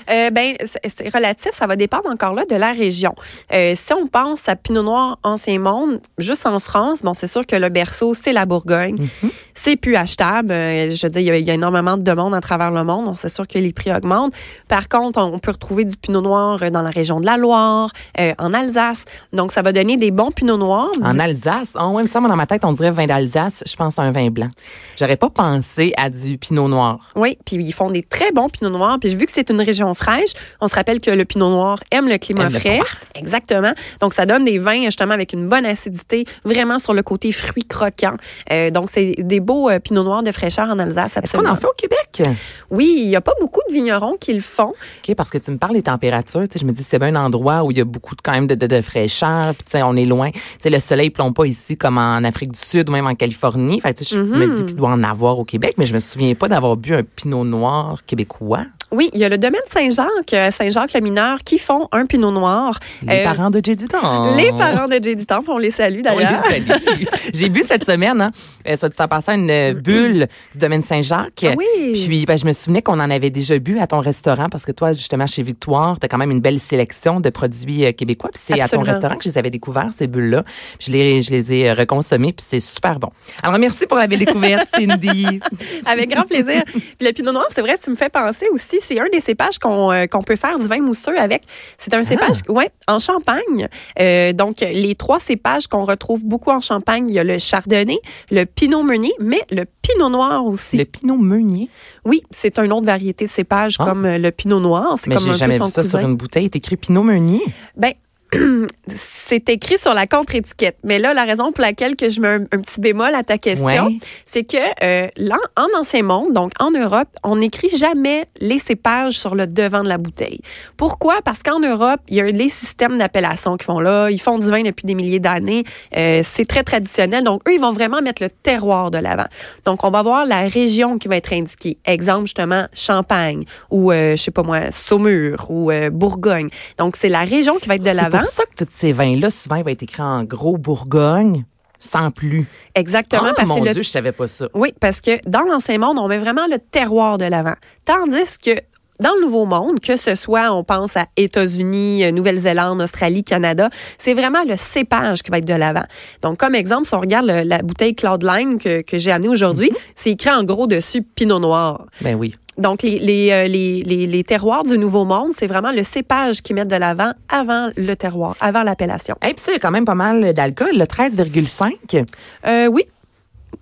Euh, 0.09 0.30
ben, 0.30 0.56
c'est- 0.63 1.09
relatif, 1.13 1.51
ça 1.53 1.68
va 1.68 1.75
dépendre 1.75 2.09
encore 2.09 2.33
là 2.33 2.45
de 2.50 2.56
la 2.56 2.71
région. 2.71 3.13
Euh, 3.53 3.74
si 3.75 3.94
on 3.94 4.07
pense 4.07 4.48
à 4.50 4.56
Pinot 4.56 4.83
Noir 4.83 5.19
Ancien 5.24 5.59
Monde, 5.59 6.00
juste 6.18 6.45
en 6.45 6.59
France, 6.59 7.01
bon, 7.03 7.13
c'est 7.13 7.27
sûr 7.27 7.45
que 7.45 7.56
le 7.56 7.69
berceau, 7.69 8.13
c'est 8.13 8.33
la 8.33 8.45
Bourgogne. 8.45 9.07
C'est 9.53 9.75
plus 9.75 9.95
achetable. 9.95 10.51
Euh, 10.51 10.92
je 10.92 11.06
veux 11.06 11.09
dire, 11.09 11.21
il 11.21 11.25
y, 11.25 11.31
a, 11.31 11.38
il 11.38 11.48
y 11.48 11.51
a 11.51 11.53
énormément 11.53 11.98
de 11.98 12.03
demandes 12.03 12.33
à 12.33 12.42
travers 12.42 12.71
le 12.71 12.83
monde. 12.83 13.13
C'est 13.18 13.30
sûr 13.30 13.48
que 13.48 13.57
les 13.59 13.74
prix 13.74 13.94
augmentent. 13.94 14.33
Par 14.68 14.88
contre, 14.89 15.19
on 15.21 15.38
peut 15.39 15.51
retrouver 15.51 15.83
du 15.86 15.98
Pinot 15.98 16.21
Noir 16.21 16.59
euh, 16.62 16.69
dans 16.69 16.81
la 16.81 16.89
région 16.89 17.19
de 17.19 17.25
la 17.25 17.38
Loire, 17.38 17.89
en 18.38 18.54
Alsace. 18.54 19.06
Donc, 19.33 19.51
ça 19.51 19.62
va 19.62 19.71
donner 19.74 19.97
des 19.97 20.12
bons 20.12 20.31
Pinot 20.31 20.57
Noirs. 20.57 20.89
En 21.04 21.19
Alsace? 21.19 21.75
Oh, 21.80 21.94
mais 21.97 22.07
ça, 22.07 22.19
moi, 22.19 22.30
dans 22.30 22.36
ma 22.36 22.45
tête, 22.45 22.63
on 22.65 22.71
dirait 22.74 22.92
vin 22.92 23.06
d'Alsace. 23.06 23.63
Je 23.68 23.75
pense 23.75 24.00
à 24.00 24.04
un 24.04 24.12
vin 24.12 24.30
blanc. 24.30 24.50
J'aurais 24.97 25.18
pas 25.18 25.30
pensé 25.30 25.94
à 25.97 26.09
du 26.09 26.38
pinot 26.38 26.68
noir. 26.68 27.12
Oui, 27.15 27.38
puis 27.45 27.56
ils 27.57 27.71
font 27.74 27.89
des 27.89 28.04
très 28.04 28.31
bons 28.31 28.50
pinots 28.50 28.69
noirs. 28.69 28.97
Puis 29.00 29.15
vu 29.15 29.25
que 29.25 29.31
c'est 29.31 29.50
une 29.50 29.62
région 29.62 29.91
fraîche, 29.94 30.32
on 30.60 30.68
se 30.68 30.76
rappelle 30.76 31.00
que 31.00 31.12
le 31.12 31.26
pinot 31.26 31.50
noir 31.50 31.80
aime 31.92 32.08
le 32.08 32.18
climat 32.18 32.44
Aime 32.46 32.54
le 32.54 32.60
frais. 32.60 32.78
froid. 32.78 33.00
Exactement. 33.16 33.74
Donc 34.00 34.14
ça 34.14 34.26
donne 34.26 34.46
des 34.46 34.58
vins 34.58 34.86
justement 34.86 35.14
avec 35.14 35.34
une 35.34 35.48
bonne 35.48 35.66
acidité, 35.66 36.26
vraiment 36.44 36.80
sur 36.80 36.94
le 36.94 37.04
côté 37.04 37.32
fruit 37.32 37.66
croquant. 37.66 38.16
Euh, 38.52 38.70
donc 38.72 38.90
c'est 38.90 39.16
des 39.20 39.40
beaux 39.40 39.70
euh, 39.70 39.80
pinots 39.80 40.04
noirs 40.04 40.24
de 40.24 40.32
fraîcheur 40.32 40.68
en 40.70 40.80
Alsace. 40.80 41.18
Est-ce 41.22 41.34
qu'on 41.34 41.48
en 41.48 41.56
fait 41.56 41.68
au 41.68 41.74
Québec? 41.78 42.24
Oui, 42.70 42.94
il 42.98 43.10
y 43.10 43.16
a 43.16 43.22
pas 43.22 43.34
beaucoup 43.40 43.62
de 43.70 43.74
vignerons 43.74 44.18
qui 44.20 44.34
le 44.34 44.42
font. 44.42 44.74
OK, 45.08 45.16
parce 45.16 45.30
que 45.30 45.38
tu 45.38 45.52
me 45.52 45.58
parles 45.58 45.74
des 45.74 45.82
températures. 45.84 46.46
Je 46.60 46.66
me 46.66 46.72
dis, 46.72 46.84
c'est 46.84 47.00
bien 47.00 47.16
un 47.16 47.26
endroit 47.26 47.64
où 47.64 47.72
il 47.72 47.78
y 47.78 47.82
a 47.82 47.86
beaucoup 47.86 48.16
de, 48.16 48.22
quand 48.22 48.31
même 48.33 48.48
de, 48.48 48.56
de, 48.56 48.68
de 48.68 48.81
fraîcheur. 48.81 49.54
Puis, 49.56 49.64
tu 49.66 49.71
sais, 49.71 49.83
on 49.83 49.95
est 49.95 50.06
loin. 50.06 50.31
Tu 50.31 50.40
sais, 50.62 50.69
le 50.69 50.80
soleil 50.80 51.07
ne 51.07 51.14
plombe 51.14 51.33
pas 51.33 51.45
ici 51.45 51.78
comme 51.78 51.98
en 51.98 52.24
Afrique 52.24 52.52
du 52.52 52.60
Sud 52.60 52.90
ou 52.90 52.94
même 52.94 53.07
en 53.07 53.16
Californie. 53.16 53.80
Fait 53.81 53.94
que, 53.94 54.00
tu 54.00 54.06
sais, 54.06 54.16
je 54.16 54.21
me 54.21 54.56
dis 54.56 54.66
qu'il 54.66 54.76
doit 54.76 54.90
en 54.90 55.04
avoir 55.04 55.40
au 55.40 55.45
Québec, 55.45 55.76
mais 55.78 55.86
je 55.86 55.94
me 55.94 56.00
souviens 56.00 56.33
pas 56.36 56.48
d'avoir 56.48 56.78
bu 56.78 56.94
un 56.95 57.04
pinot 57.04 57.44
noir 57.44 58.06
québécois. 58.06 58.66
Oui, 58.92 59.10
il 59.14 59.19
y 59.19 59.24
a 59.26 59.30
le 59.30 59.38
domaine 59.38 59.62
Saint-Jacques, 59.71 60.33
euh, 60.33 60.52
Saint-Jacques-le-Mineur, 60.52 61.40
qui 61.45 61.57
font 61.60 61.88
un 61.94 62.06
pinot 62.06 62.31
noir. 62.31 62.78
Les 63.04 63.19
Euh, 63.19 63.24
parents 63.24 63.50
de 63.50 63.62
Jay 63.64 63.76
Dutton. 63.78 64.36
Les 64.36 64.52
parents 64.52 64.88
de 64.90 65.00
J.D. 65.02 65.26
Temple, 65.26 65.50
on 65.52 65.57
les 65.57 65.71
salue 65.71 66.02
On 66.06 66.18
les 66.18 66.24
d'ailleurs. 66.26 66.44
salue. 66.44 67.04
J'ai 67.33 67.48
bu 67.48 67.62
cette 67.66 67.86
semaine, 67.86 68.19
hein, 68.19 68.31
euh, 68.68 68.76
soit 68.76 68.90
dit 68.90 68.95
en 69.00 69.07
passant, 69.07 69.33
une 69.33 69.74
bulle 69.74 70.28
du 70.52 70.57
domaine 70.57 70.81
Saint-Jacques. 70.81 71.45
Ah 71.48 71.54
oui. 71.57 72.06
Puis, 72.06 72.26
ben, 72.26 72.38
je 72.38 72.45
me 72.45 72.52
souvenais 72.52 72.81
qu'on 72.81 73.00
en 73.00 73.10
avait 73.10 73.30
déjà 73.30 73.57
bu 73.60 73.80
à 73.80 73.88
ton 73.88 74.00
restaurant 74.02 74.50
parce 74.50 74.66
que 74.66 74.74
toi, 74.74 74.92
justement, 74.92 75.26
chez 75.26 75.42
Victoire, 75.44 75.98
tu 75.98 76.06
as 76.06 76.10
quand 76.10 76.18
même 76.18 76.31
une 76.31 76.42
belle 76.42 76.60
sélection 76.60 77.21
de 77.21 77.30
produits 77.30 77.94
québécois. 77.94 78.30
Puis 78.33 78.42
c'est 78.44 78.60
à 78.62 78.68
ton 78.68 78.81
restaurant 78.81 79.16
que 79.16 79.24
je 79.24 79.30
les 79.30 79.38
avais 79.38 79.50
découverts, 79.52 79.92
ces 79.98 80.07
bulles-là. 80.07 80.44
Je 80.81 80.92
les, 80.92 81.21
je 81.21 81.31
les 81.31 81.54
ai 81.54 81.71
reconsommées, 81.71 82.33
puis 82.33 82.45
c'est 82.45 82.60
super 82.60 83.00
bon. 83.00 83.10
Alors, 83.42 83.57
merci 83.57 83.88
pour 83.88 83.98
la 83.98 84.07
belle 84.07 84.19
découverte, 84.19 84.68
Cindy. 84.76 85.40
Avec 85.86 86.10
grand 86.10 86.24
plaisir. 86.24 86.64
Puis 86.66 86.83
le 87.07 87.12
pinot 87.14 87.31
noir, 87.31 87.45
c'est 87.56 87.62
vrai, 87.62 87.78
tu 87.81 87.90
me 87.90 87.95
fais 87.95 88.10
penser 88.10 88.48
aussi, 88.52 88.80
c'est 88.81 89.00
un 89.00 89.07
des 89.11 89.19
cépages 89.21 89.57
qu'on 89.59 89.92
euh, 89.92 90.06
qu'on 90.07 90.21
peut 90.23 90.35
faire 90.35 90.57
du 90.59 90.68
vin 90.68 90.81
mousseux 90.81 91.18
avec. 91.18 91.44
C'est 91.78 91.94
un 91.94 92.04
cépage, 92.04 92.40
ouais, 92.50 92.69
en 92.88 93.00
Champagne. 93.00 93.69
Euh, 94.00 94.33
donc, 94.33 94.59
les 94.61 94.95
trois 94.95 95.19
cépages 95.19 95.68
qu'on 95.68 95.85
retrouve 95.85 96.26
beaucoup 96.26 96.52
en 96.52 96.61
Champagne, 96.61 97.06
il 97.09 97.16
y 97.16 97.19
a 97.19 97.23
le 97.23 97.38
chardonnay, 97.40 98.00
le 98.31 98.45
pinot 98.45 98.83
meunier, 98.83 99.14
mais 99.19 99.42
le 99.52 99.66
pinot 99.81 100.09
noir 100.09 100.45
aussi. 100.45 100.78
Le 100.78 100.85
pinot 100.85 101.18
meunier? 101.18 101.69
Oui, 102.06 102.23
c'est 102.31 102.57
une 102.59 102.73
autre 102.73 102.85
variété 102.85 103.26
de 103.26 103.30
cépage 103.30 103.76
Ah. 103.80 103.85
comme 103.85 104.06
euh, 104.06 104.18
le 104.18 104.31
pinot 104.31 104.59
noir. 104.59 104.95
C'est 104.97 105.07
Mais 105.09 105.16
comme 105.16 105.23
j'ai 105.26 105.30
un 105.30 105.33
peu 105.33 105.38
jamais 105.40 105.57
son 105.57 105.66
vu 105.66 105.71
ça 105.71 105.81
cousin. 105.83 106.00
sur 106.00 106.07
une 106.09 106.16
bouteille. 106.16 106.45
C'est 106.52 106.56
écrit 106.57 106.78
pinot 106.78 107.04
meunier. 107.04 107.42
Ben, 107.78 107.94
c'est 108.88 109.50
écrit 109.50 109.78
sur 109.78 109.94
la 109.94 110.07
contre-étiquette. 110.07 110.78
Mais 110.83 111.00
là, 111.00 111.14
la 111.14 111.23
raison 111.23 111.52
pour 111.52 111.61
laquelle 111.61 111.95
que 111.95 112.09
je 112.09 112.19
mets 112.21 112.28
un, 112.28 112.42
un 112.52 112.59
petit 112.59 112.80
bémol 112.80 113.14
à 113.14 113.23
ta 113.23 113.38
question, 113.38 113.66
Ouais. 113.66 114.00
c'est 114.26 114.44
que 114.44 114.57
euh, 114.83 115.07
là, 115.18 115.38
en 115.57 115.68
ancien 115.80 116.04
monde, 116.04 116.33
donc 116.33 116.52
en 116.59 116.71
Europe, 116.71 117.09
on 117.23 117.38
n'écrit 117.38 117.69
jamais 117.69 118.26
les 118.40 118.59
cépages 118.59 119.18
sur 119.19 119.35
le 119.35 119.47
devant 119.47 119.83
de 119.83 119.90
la 119.90 119.97
bouteille. 119.97 120.40
Pourquoi? 120.78 121.21
Parce 121.23 121.44
qu'en 121.44 121.59
Europe, 121.59 122.00
il 122.07 122.16
y 122.18 122.21
a 122.21 122.26
les 122.26 122.50
systèmes 122.50 122.97
d'appellation 122.97 123.57
qui 123.57 123.66
font 123.66 123.80
là. 123.80 124.09
Ils 124.09 124.19
font 124.21 124.38
du 124.38 124.50
vin 124.50 124.64
depuis 124.64 124.85
des 124.85 124.95
milliers 124.95 125.19
d'années. 125.19 125.64
Euh, 125.95 126.21
c'est 126.23 126.45
très 126.45 126.64
traditionnel. 126.64 127.23
Donc, 127.23 127.47
eux, 127.47 127.54
ils 127.54 127.59
vont 127.61 127.73
vraiment 127.73 128.02
mettre 128.02 128.21
le 128.23 128.30
terroir 128.30 128.92
de 128.92 128.97
l'avant. 128.97 129.28
Donc, 129.66 129.83
on 129.83 129.92
va 129.92 130.02
voir 130.04 130.26
la 130.26 130.47
région 130.47 130.97
qui 130.97 131.07
va 131.07 131.18
être 131.18 131.33
indiquée. 131.33 131.78
Exemple, 131.85 132.26
justement, 132.26 132.66
Champagne 132.73 133.45
ou, 133.69 133.92
euh, 133.92 134.16
je 134.16 134.21
sais 134.21 134.31
pas 134.31 134.44
moi, 134.44 134.71
Saumur 134.71 135.45
ou 135.50 135.71
euh, 135.71 135.90
Bourgogne. 135.90 136.50
Donc, 136.78 136.95
c'est 136.97 137.09
la 137.09 137.21
région 137.21 137.57
qui 137.57 137.68
va 137.68 137.76
être 137.76 137.83
de 137.83 137.92
l'avant. 137.92 138.20
Pour 138.23 138.30
ça 138.30 138.44
que 138.45 138.63
tous 138.63 138.69
ces 138.71 138.94
vins-là, 138.94 139.30
souvent, 139.30 139.56
il 139.57 139.63
va 139.63 139.71
être 139.71 139.83
écrit 139.83 140.01
en 140.01 140.23
gros 140.23 140.57
Bourgogne, 140.57 141.45
sans 141.80 142.11
plus. 142.11 142.45
Exactement. 142.75 143.23
Ah, 143.25 143.33
parce 143.35 143.49
que 143.49 143.54
mon 143.56 143.63
le 143.63 143.73
Dieu, 143.73 143.83
je 143.83 143.90
savais 143.90 144.11
pas 144.11 144.28
ça. 144.28 144.47
Oui, 144.54 144.73
parce 144.80 145.01
que 145.01 145.19
dans 145.28 145.42
l'Ancien 145.44 145.78
Monde, 145.78 145.97
on 145.99 146.07
met 146.07 146.19
vraiment 146.19 146.45
le 146.49 146.57
terroir 146.59 147.18
de 147.18 147.25
l'avant. 147.25 147.56
Tandis 147.85 148.37
que 148.44 148.51
dans 148.99 149.16
le 149.16 149.21
Nouveau 149.21 149.45
Monde, 149.47 149.80
que 149.80 149.97
ce 149.97 150.13
soit, 150.13 150.54
on 150.54 150.63
pense 150.63 150.95
à 150.95 151.07
États-Unis, 151.18 152.04
euh, 152.06 152.11
Nouvelle-Zélande, 152.11 152.81
Australie, 152.81 153.23
Canada, 153.23 153.69
c'est 153.97 154.13
vraiment 154.13 154.44
le 154.47 154.56
cépage 154.56 155.23
qui 155.23 155.31
va 155.31 155.40
être 155.40 155.45
de 155.45 155.56
l'avant. 155.56 155.85
Donc, 156.21 156.37
comme 156.37 156.54
exemple, 156.54 156.85
si 156.87 156.94
on 156.94 156.99
regarde 156.99 157.25
le- 157.25 157.42
la 157.42 157.63
bouteille 157.63 157.95
Cloudline 157.95 158.59
que, 158.59 158.81
que 158.83 158.99
j'ai 158.99 159.11
amenée 159.11 159.30
aujourd'hui, 159.30 159.71
c'est 159.95 160.11
écrit 160.11 160.30
en 160.30 160.44
gros 160.44 160.68
dessus 160.68 161.01
Pinot 161.01 161.40
Noir. 161.40 161.85
Ben 162.01 162.13
oui. 162.16 162.35
Donc, 162.58 162.84
les, 162.84 163.00
les, 163.00 163.31
euh, 163.31 163.48
les, 163.48 164.24
terroirs 164.24 164.64
du 164.64 164.78
Nouveau 164.78 165.06
Monde, 165.06 165.31
c'est 165.38 165.48
vraiment 165.48 165.72
le 165.72 165.84
cépage 165.84 166.42
qu'ils 166.42 166.56
mettent 166.56 166.68
de 166.68 166.76
l'avant 166.76 167.12
avant 167.30 167.72
le 167.76 167.96
terroir, 167.96 168.36
avant 168.40 168.64
l'appellation. 168.64 169.16
Et 169.24 169.34
puis 169.34 169.40
ça, 169.40 169.52
il 169.52 169.54
y 169.54 169.58
a 169.58 169.60
quand 169.60 169.72
même 169.72 169.86
pas 169.86 169.96
mal 169.96 170.34
d'alcool, 170.34 170.72
le 170.74 170.86
13,5. 170.86 172.06
Euh, 172.46 172.68
oui, 172.68 172.84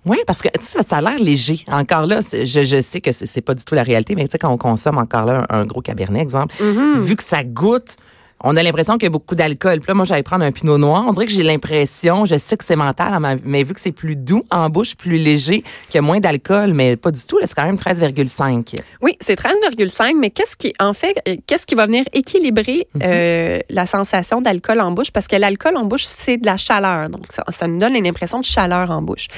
Oui, 0.04 0.18
parce 0.26 0.42
que 0.42 0.48
ça, 0.60 0.82
ça 0.82 0.96
a 0.98 1.02
l'air 1.02 1.18
léger. 1.18 1.64
Encore 1.68 2.06
là, 2.06 2.20
je, 2.32 2.62
je 2.62 2.80
sais 2.80 3.00
que 3.00 3.12
c'est 3.12 3.40
pas 3.40 3.54
du 3.54 3.64
tout 3.64 3.74
la 3.74 3.82
réalité, 3.82 4.14
mais 4.14 4.26
tu 4.26 4.32
sais, 4.32 4.38
quand 4.38 4.52
on 4.52 4.58
consomme 4.58 4.98
encore 4.98 5.24
là 5.24 5.46
un, 5.50 5.60
un 5.60 5.66
gros 5.66 5.82
cabernet, 5.82 6.22
exemple, 6.22 6.54
vu 6.96 7.16
que 7.16 7.22
ça 7.22 7.44
goûte, 7.44 7.96
on 8.42 8.56
a 8.56 8.62
l'impression 8.62 8.94
qu'il 8.94 9.04
y 9.04 9.06
a 9.06 9.10
beaucoup 9.10 9.34
d'alcool. 9.34 9.80
Puis 9.80 9.88
là, 9.88 9.94
moi, 9.94 10.04
j'allais 10.04 10.22
prendre 10.22 10.44
un 10.44 10.52
pinot 10.52 10.78
noir. 10.78 11.04
On 11.06 11.12
dirait 11.12 11.26
que 11.26 11.32
j'ai 11.32 11.42
l'impression, 11.42 12.24
je 12.24 12.36
sais 12.36 12.56
que 12.56 12.64
c'est 12.64 12.76
mental, 12.76 13.12
hein, 13.12 13.36
mais 13.44 13.62
vu 13.62 13.74
que 13.74 13.80
c'est 13.80 13.92
plus 13.92 14.16
doux 14.16 14.42
en 14.50 14.70
bouche, 14.70 14.96
plus 14.96 15.18
léger, 15.18 15.62
qu'il 15.62 15.96
y 15.96 15.98
a 15.98 16.02
moins 16.02 16.20
d'alcool, 16.20 16.72
mais 16.72 16.96
pas 16.96 17.10
du 17.10 17.20
tout. 17.26 17.38
Là, 17.38 17.46
c'est 17.46 17.54
quand 17.54 17.66
même 17.66 17.76
13,5. 17.76 18.80
Oui, 19.02 19.16
c'est 19.20 19.38
13,5, 19.38 20.18
mais 20.18 20.30
qu'est-ce 20.30 20.56
qui, 20.56 20.72
en 20.80 20.92
fait, 20.92 21.20
euh, 21.28 21.36
qu'est-ce 21.46 21.66
qui 21.66 21.74
va 21.74 21.86
venir 21.86 22.04
équilibrer 22.12 22.86
euh, 23.02 23.60
la 23.68 23.86
sensation 23.86 24.40
d'alcool 24.40 24.80
en 24.80 24.92
bouche? 24.92 25.10
Parce 25.10 25.28
que 25.28 25.36
l'alcool 25.36 25.76
en 25.76 25.84
bouche, 25.84 26.04
c'est 26.04 26.38
de 26.38 26.46
la 26.46 26.56
chaleur. 26.56 27.10
Donc, 27.10 27.26
ça, 27.28 27.44
ça 27.50 27.66
nous 27.66 27.78
donne 27.78 27.94
une 27.94 28.06
impression 28.06 28.40
de 28.40 28.44
chaleur 28.44 28.90
en 28.90 29.02
bouche. 29.02 29.28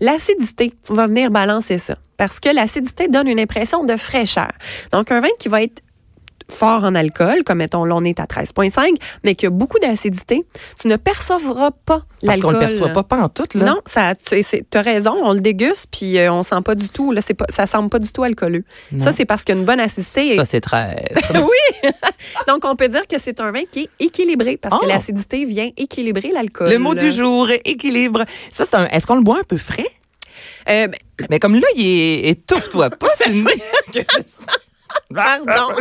L'acidité 0.00 0.72
va 0.88 1.06
venir 1.06 1.30
balancer 1.30 1.78
ça. 1.78 1.96
Parce 2.16 2.38
que 2.38 2.54
l'acidité 2.54 3.08
donne 3.08 3.26
une 3.26 3.40
impression 3.40 3.84
de 3.84 3.96
fraîcheur. 3.96 4.52
Donc, 4.92 5.10
un 5.10 5.20
vin 5.20 5.28
qui 5.40 5.48
va 5.48 5.62
être 5.62 5.82
fort 6.52 6.84
en 6.84 6.94
alcool, 6.94 7.42
comme 7.44 7.58
mettons, 7.58 7.84
là, 7.84 7.94
on 7.96 8.04
est 8.04 8.20
à 8.20 8.24
13,5, 8.24 8.94
mais 9.24 9.34
qui 9.34 9.46
a 9.46 9.50
beaucoup 9.50 9.78
d'acidité, 9.78 10.44
tu 10.80 10.88
ne 10.88 10.96
percevras 10.96 11.70
pas 11.84 12.02
Parce 12.24 12.40
qu'on 12.40 12.50
l'alcool. 12.50 12.52
le 12.54 12.58
perçoit 12.60 12.88
pas, 12.90 13.02
pas 13.02 13.16
en 13.22 13.28
tout, 13.28 13.46
là. 13.54 13.64
Non, 13.64 13.80
ça, 13.86 14.14
tu 14.14 14.36
as 14.74 14.82
raison, 14.82 15.14
on 15.22 15.32
le 15.32 15.40
déguste, 15.40 15.86
puis 15.90 16.18
euh, 16.18 16.32
on 16.32 16.42
sent 16.42 16.60
pas 16.64 16.74
du 16.74 16.88
tout, 16.88 17.12
là, 17.12 17.20
c'est 17.26 17.34
pas, 17.34 17.46
ça 17.48 17.66
semble 17.66 17.88
pas 17.88 17.98
du 17.98 18.10
tout 18.12 18.22
alcooleux. 18.22 18.64
Ça, 18.98 19.12
c'est 19.12 19.24
parce 19.24 19.44
qu'il 19.44 19.54
y 19.54 19.58
a 19.58 19.60
une 19.60 19.66
bonne 19.66 19.80
acidité. 19.80 20.36
Ça, 20.36 20.44
c'est 20.44 20.60
très. 20.60 21.04
oui! 21.34 21.90
Donc, 22.48 22.64
on 22.64 22.76
peut 22.76 22.88
dire 22.88 23.06
que 23.06 23.18
c'est 23.18 23.40
un 23.40 23.50
vin 23.50 23.62
qui 23.70 23.80
est 23.98 24.04
équilibré, 24.04 24.56
parce 24.56 24.78
que 24.78 24.84
Oh. 24.84 24.88
l'acidité 24.88 25.44
vient 25.44 25.70
équilibrer 25.76 26.30
l'alcool. 26.32 26.68
Le 26.70 26.78
mot 26.78 26.94
du 26.94 27.12
jour, 27.12 27.48
équilibre. 27.64 28.24
Ça, 28.50 28.64
c'est 28.66 28.74
un. 28.74 28.86
Est-ce 28.86 29.06
qu'on 29.06 29.16
le 29.16 29.22
boit 29.22 29.38
un 29.38 29.44
peu 29.44 29.56
frais? 29.56 29.86
Euh, 30.68 30.86
ben, 30.88 31.26
Mais 31.30 31.38
comme 31.38 31.54
là, 31.54 31.66
il 31.76 31.86
est 31.86 32.28
étouffe-toi 32.30 32.90
pas, 32.90 33.08
c'est? 33.18 33.32
pardon. 35.14 35.74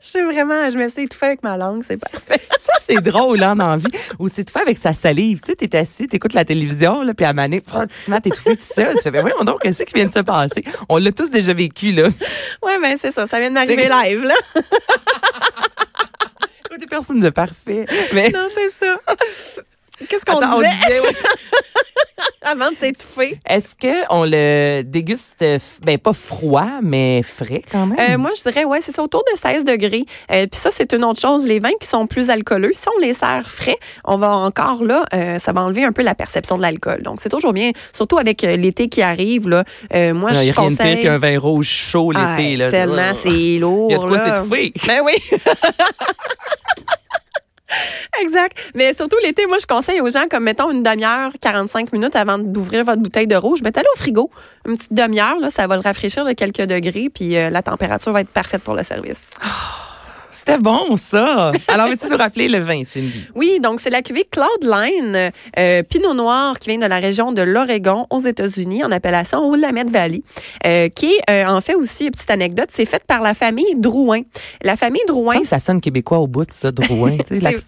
Je 0.00 0.08
suis 0.08 0.22
vraiment, 0.22 0.70
je 0.70 0.76
me 0.76 0.88
suis 0.88 1.02
étouffée 1.02 1.26
avec 1.26 1.42
ma 1.42 1.56
langue, 1.56 1.82
c'est 1.86 1.96
parfait. 1.96 2.40
Ça, 2.60 2.72
c'est 2.82 3.00
drôle, 3.00 3.42
hein, 3.42 3.56
dans 3.56 3.70
la 3.70 3.76
vie. 3.76 3.90
Ou 4.18 4.28
c'est 4.28 4.44
de 4.44 4.50
faire 4.50 4.62
avec 4.62 4.78
sa 4.78 4.94
salive. 4.94 5.40
Tu 5.40 5.50
sais, 5.50 5.56
t'es 5.56 5.76
assis, 5.76 6.08
t'écoutes 6.08 6.34
la 6.34 6.44
télévision, 6.44 7.02
là, 7.02 7.14
puis 7.14 7.26
à 7.26 7.32
maner, 7.32 7.60
pratiquement, 7.60 8.20
t'es 8.20 8.30
étouffé 8.30 8.56
tout 8.56 8.62
seul. 8.62 8.94
Tu 8.96 9.02
fais, 9.02 9.10
ben 9.10 9.20
voyons 9.20 9.44
donc, 9.44 9.60
qu'est-ce 9.62 9.84
qui 9.84 9.94
vient 9.94 10.06
de 10.06 10.12
se 10.12 10.20
passer? 10.20 10.64
On 10.88 10.98
l'a 10.98 11.12
tous 11.12 11.30
déjà 11.30 11.52
vécu, 11.52 11.92
là. 11.92 12.08
Ouais, 12.62 12.78
ben, 12.80 12.96
c'est 13.00 13.12
ça, 13.12 13.26
ça 13.26 13.38
vient 13.40 13.48
de 13.48 13.54
m'arriver 13.54 13.88
live, 13.88 14.24
là. 14.24 14.34
Des 16.78 16.86
personnes 16.86 17.20
de 17.20 17.28
parfait. 17.28 17.84
Mais. 18.14 18.30
Non, 18.30 18.48
c'est 18.54 18.70
ça. 18.86 18.98
Qu'est-ce 20.08 20.24
qu'on 20.24 20.38
Attends, 20.38 20.56
on 20.56 20.62
disait? 20.62 20.70
disait, 21.00 21.00
avant 22.42 22.70
de 22.70 22.76
s'étouffer? 22.76 23.38
Est-ce 23.48 23.74
qu'on 24.08 24.24
le 24.24 24.82
déguste, 24.82 25.44
ben, 25.84 25.98
pas 25.98 26.12
froid, 26.12 26.80
mais 26.82 27.22
frais 27.22 27.62
quand 27.70 27.86
même? 27.86 27.98
Euh, 27.98 28.18
moi, 28.18 28.30
je 28.36 28.42
dirais, 28.42 28.64
ouais, 28.64 28.80
c'est 28.80 28.92
ça, 28.92 29.02
autour 29.02 29.22
de 29.32 29.38
16 29.38 29.64
degrés. 29.64 30.04
Euh, 30.30 30.46
Puis 30.50 30.60
ça, 30.60 30.70
c'est 30.72 30.92
une 30.92 31.04
autre 31.04 31.20
chose. 31.20 31.44
Les 31.44 31.60
vins 31.60 31.70
qui 31.80 31.86
sont 31.88 32.06
plus 32.06 32.30
alcooleux, 32.30 32.72
si 32.74 32.82
on 32.96 33.00
les 33.00 33.14
sert 33.14 33.48
frais, 33.48 33.76
on 34.04 34.18
va 34.18 34.30
encore 34.30 34.82
là, 34.84 35.04
euh, 35.14 35.38
ça 35.38 35.52
va 35.52 35.62
enlever 35.62 35.84
un 35.84 35.92
peu 35.92 36.02
la 36.02 36.14
perception 36.14 36.56
de 36.56 36.62
l'alcool. 36.62 37.02
Donc, 37.02 37.18
c'est 37.20 37.28
toujours 37.28 37.52
bien, 37.52 37.70
surtout 37.92 38.18
avec 38.18 38.42
euh, 38.44 38.56
l'été 38.56 38.88
qui 38.88 39.02
arrive. 39.02 39.48
Là, 39.48 39.64
Euh, 39.94 40.12
moi, 40.14 40.30
Il 40.32 40.36
je 40.38 40.42
n'y 40.42 40.50
a 40.50 40.52
rien 40.60 40.70
de 40.70 40.76
pire 40.76 40.84
conseille. 40.86 41.02
qu'un 41.02 41.18
vin 41.18 41.38
rouge 41.38 41.68
chaud 41.68 42.10
l'été. 42.12 42.54
Ah, 42.54 42.56
là. 42.56 42.70
tellement, 42.70 43.12
c'est 43.20 43.58
lourd. 43.58 43.88
Il 43.90 43.92
y 43.92 43.96
a 43.96 43.98
de 43.98 44.08
quoi 44.08 44.16
là. 44.18 44.36
s'étouffer. 44.36 44.72
Ben 44.86 45.00
oui. 45.04 45.12
Exact. 48.22 48.56
Mais 48.74 48.94
surtout 48.94 49.16
l'été, 49.22 49.46
moi, 49.46 49.58
je 49.60 49.66
conseille 49.66 50.00
aux 50.00 50.08
gens, 50.08 50.26
comme 50.30 50.44
mettons 50.44 50.70
une 50.70 50.82
demi-heure, 50.82 51.32
45 51.40 51.92
minutes 51.92 52.16
avant 52.16 52.38
d'ouvrir 52.38 52.84
votre 52.84 53.00
bouteille 53.00 53.26
de 53.26 53.36
rouge, 53.36 53.62
mettez-la 53.62 53.88
au 53.94 53.98
frigo. 53.98 54.30
Une 54.66 54.76
petite 54.76 54.92
demi-heure, 54.92 55.38
là, 55.38 55.50
ça 55.50 55.66
va 55.66 55.76
le 55.76 55.82
rafraîchir 55.82 56.24
de 56.24 56.32
quelques 56.32 56.62
degrés, 56.62 57.10
puis 57.12 57.36
euh, 57.36 57.50
la 57.50 57.62
température 57.62 58.12
va 58.12 58.20
être 58.20 58.28
parfaite 58.28 58.62
pour 58.62 58.74
le 58.74 58.82
service. 58.82 59.30
C'était 60.32 60.58
bon, 60.58 60.96
ça. 60.96 61.52
Alors, 61.68 61.88
veux-tu 61.88 62.08
nous 62.08 62.16
rappeler 62.16 62.48
le 62.48 62.58
vin, 62.58 62.82
Cindy? 62.84 63.26
Oui, 63.34 63.58
donc 63.60 63.80
c'est 63.80 63.90
la 63.90 64.02
cuvée 64.02 64.26
Cloudline 64.30 65.30
euh, 65.58 65.82
Pinot 65.82 66.14
Noir 66.14 66.58
qui 66.58 66.70
vient 66.70 66.78
de 66.78 66.86
la 66.86 66.98
région 66.98 67.32
de 67.32 67.42
l'Oregon 67.42 68.06
aux 68.10 68.20
États-Unis 68.20 68.82
en 68.84 68.90
appellation 68.90 69.50
Willamette 69.50 69.90
Valley, 69.90 70.22
euh, 70.66 70.88
qui 70.88 71.12
est 71.12 71.30
euh, 71.30 71.46
en 71.46 71.60
fait 71.60 71.74
aussi 71.74 72.10
petite 72.10 72.30
anecdote, 72.30 72.68
c'est 72.70 72.86
faite 72.86 73.04
par 73.06 73.20
la 73.20 73.34
famille 73.34 73.74
Drouin. 73.76 74.22
La 74.62 74.76
famille 74.76 75.02
Drouin, 75.06 75.44
ça 75.44 75.58
sonne 75.58 75.80
québécois 75.80 76.18
au 76.18 76.26
bout 76.26 76.46
de 76.46 76.52
ça, 76.52 76.70
Drouin. 76.70 77.16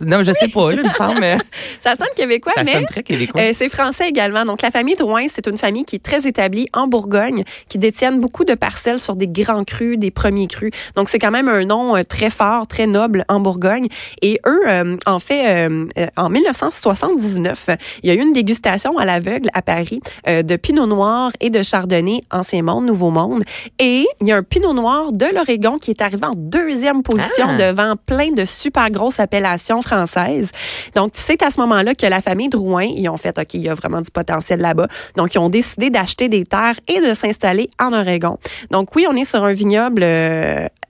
non, 0.07 0.23
je 0.23 0.33
sais 0.33 0.49
pas, 0.49 0.73
là, 0.73 0.79
il 0.83 0.89
me 0.89 0.93
semble. 0.95 1.21
mais 1.21 1.37
ça 1.83 1.97
sonne 1.97 2.09
québécois, 2.17 2.53
Ça 2.57 2.65
mais 2.65 2.73
sonne 2.73 2.87
très 2.87 3.03
québécois. 3.03 3.41
Euh, 3.41 3.53
c'est 3.55 3.69
français 3.69 4.09
également. 4.09 4.45
Donc, 4.45 4.63
la 4.63 4.71
famille 4.71 4.97
Drouin, 4.97 5.27
c'est 5.33 5.47
une 5.47 5.59
famille 5.59 5.85
qui 5.85 5.97
est 5.97 6.05
très 6.05 6.27
établie 6.27 6.69
en 6.73 6.87
Bourgogne, 6.87 7.45
qui 7.69 7.79
détiennent 7.79 8.21
beaucoup 8.21 8.45
de 8.45 8.55
parcelles 8.55 9.01
sur 9.01 9.17
des 9.17 9.29
grands 9.29 9.65
crus, 9.65 9.99
des 9.99 10.11
premiers 10.11 10.47
crus. 10.47 10.71
Donc, 10.97 11.09
c'est 11.09 11.19
quand 11.19 11.31
même 11.31 11.49
un 11.49 11.65
nom 11.65 11.97
euh, 11.97 12.03
très 12.03 12.31
fort, 12.31 12.54
très 12.63 12.87
noble 12.87 13.25
en 13.29 13.41
Bourgogne. 13.41 13.89
Et 14.23 14.41
eux, 14.47 14.61
euh, 14.67 14.97
en 15.07 15.19
fait, 15.19 15.69
euh, 15.69 15.87
euh, 15.99 16.07
en 16.17 16.29
1979, 16.31 17.69
il 18.03 18.09
y 18.09 18.13
a 18.13 18.15
eu 18.15 18.21
une 18.21 18.33
dégustation 18.33 18.97
à 18.99 19.05
l'aveugle 19.05 19.49
à 19.55 19.63
Paris 19.63 20.01
euh, 20.29 20.43
de 20.43 20.57
Pinot 20.57 20.87
Noir 20.87 21.33
et 21.41 21.51
de 21.51 21.63
Chardonnay, 21.63 22.23
Ancien 22.31 22.63
Monde, 22.63 22.87
Nouveau 22.87 23.11
Monde. 23.11 23.45
Et 23.79 24.07
il 24.21 24.29
y 24.29 24.33
a 24.33 24.37
un 24.37 24.43
Pinot 24.43 24.73
Noir 24.73 25.13
de 25.13 25.27
l'Oregon 25.27 25.79
qui 25.79 25.91
est 25.91 26.03
arrivé 26.03 26.25
en 26.27 26.35
deuxième 26.35 27.03
position 27.03 27.47
Ah! 27.51 27.57
devant 27.57 27.95
plein 27.97 28.33
de 28.33 28.45
super 28.45 28.91
grosses 28.91 29.21
appellations 29.21 29.83
françaises. 29.83 30.51
Donc, 30.95 31.13
c'est 31.15 31.43
à 31.43 31.51
ce 31.51 31.61
moment-là 31.61 31.95
que 31.95 32.07
la 32.07 32.21
famille 32.21 32.49
Drouin, 32.49 32.85
ils 32.85 33.09
ont 33.09 33.17
fait, 33.17 33.39
OK, 33.39 33.55
il 33.55 33.63
y 33.63 33.69
a 33.69 33.75
vraiment 33.75 34.01
du 34.01 34.11
potentiel 34.11 34.61
là-bas. 34.61 34.89
Donc, 35.17 35.35
ils 35.35 35.39
ont 35.39 35.51
décidé 35.51 35.91
d'acheter 35.91 36.29
des 36.29 36.45
terres 36.45 36.79
et 36.89 37.01
de 37.01 37.15
s'installer 37.15 37.71
en 37.81 37.93
Oregon. 37.93 38.39
Donc, 38.71 38.95
oui, 38.97 39.07
on 39.09 39.17
est 39.17 39.25
sur 39.25 39.45
un 39.45 39.53
vignoble 39.53 40.05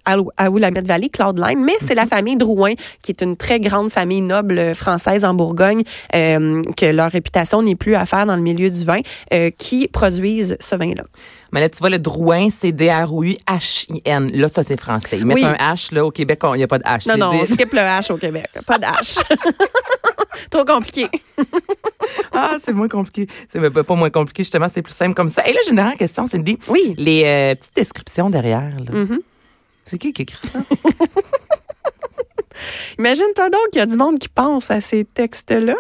à, 0.05 0.51
Willamette 0.51 0.87
Valley, 0.87 1.09
Mais 1.57 1.75
c'est 1.87 1.95
la 1.95 2.07
famille 2.07 2.37
Drouin, 2.37 2.75
qui 3.03 3.13
est 3.13 3.23
une 3.23 3.37
très 3.37 3.61
grande 3.61 3.91
famille 3.91 4.21
noble 4.21 4.75
française 4.75 5.25
en 5.25 5.35
Bourgogne, 5.35 5.83
euh, 6.15 6.63
que 6.77 6.87
leur 6.87 7.11
réputation 7.11 7.63
n'est 7.63 7.77
plus 7.77 7.95
à 7.95 8.07
faire 8.07 8.27
dans 8.27 8.37
le 8.37 8.43
milieu 8.43 8.71
du 8.71 8.85
vin, 8.85 9.01
euh, 9.33 9.51
qui 9.57 9.89
produisent 9.89 10.57
ce 10.61 10.75
vin-là. 10.75 11.05
Mais 11.53 11.61
là, 11.61 11.69
tu 11.69 11.79
vois, 11.79 11.91
le 11.91 11.99
Drouin, 11.99 12.49
c'est 12.51 12.73
D-R-O-U-H-I-N. 12.73 14.33
Là, 14.35 14.49
ça, 14.49 14.63
c'est 14.63 14.79
français. 14.81 15.19
Ils 15.19 15.25
mettent 15.25 15.37
Oui. 15.37 15.45
un 15.45 15.75
H, 15.75 15.95
là, 15.95 16.05
au 16.05 16.11
Québec, 16.11 16.41
il 16.55 16.57
n'y 16.57 16.63
a 16.65 16.67
pas 16.69 16.79
de 16.79 16.85
H. 16.85 17.09
Non, 17.09 17.17
non, 17.17 17.39
on 17.41 17.45
skip 17.45 17.73
le 17.73 17.79
H 17.79 18.13
au 18.13 18.17
Québec. 18.17 18.47
Pas 18.67 18.79
de 18.79 18.85
H. 18.85 19.21
Trop 20.51 20.65
compliqué. 20.65 21.07
Ah, 22.33 22.57
c'est 22.63 22.73
moins 22.73 22.89
compliqué. 22.89 23.33
C'est 23.49 23.59
même 23.61 23.73
pas 23.73 23.95
moins 23.95 24.11
compliqué, 24.11 24.43
justement, 24.43 24.67
c'est 24.73 24.83
plus 24.83 24.93
simple 24.93 25.15
comme 25.15 25.29
ça. 25.29 25.47
Et 25.49 25.53
là, 25.53 25.61
j'ai 25.65 25.71
une 25.71 25.77
dernière 25.77 25.97
question, 25.97 26.27
Cindy. 26.27 26.59
Oui. 26.69 26.95
Les 26.99 27.25
euh, 27.25 27.55
petites 27.55 27.75
descriptions 27.77 28.29
derrière, 28.29 28.73
là. 28.79 28.93
Mhm. 28.93 29.21
C'est 29.87 29.99
qui 29.99 30.13
qui 30.13 30.23
écrit 30.23 30.47
ça? 30.47 30.61
Imagine-toi 32.99 33.51
donc 33.51 33.61
qu'il 33.73 33.79
y 33.81 33.83
a 33.83 33.87
du 33.87 33.97
monde 33.97 34.19
qui 34.19 34.29
pense 34.29 34.71
à 34.71 34.81
ces 34.81 35.05
textes-là. 35.05 35.75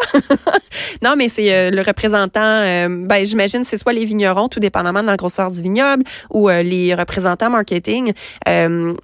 non, 1.02 1.14
mais 1.16 1.28
c'est 1.28 1.52
euh, 1.52 1.71
le 1.71 1.83
représentant, 1.83 2.40
euh, 2.40 2.88
ben, 2.90 3.25
j'imagine 3.25 3.64
c'est 3.64 3.76
soit 3.76 3.92
les 3.92 4.04
vignerons, 4.04 4.49
tout 4.49 4.61
dépendamment 4.61 5.02
de 5.02 5.06
la 5.06 5.16
grosseur 5.16 5.50
du 5.50 5.62
vignoble, 5.62 6.04
ou 6.30 6.49
euh, 6.49 6.62
les 6.62 6.94
représentants 6.94 7.50
marketing. 7.50 8.12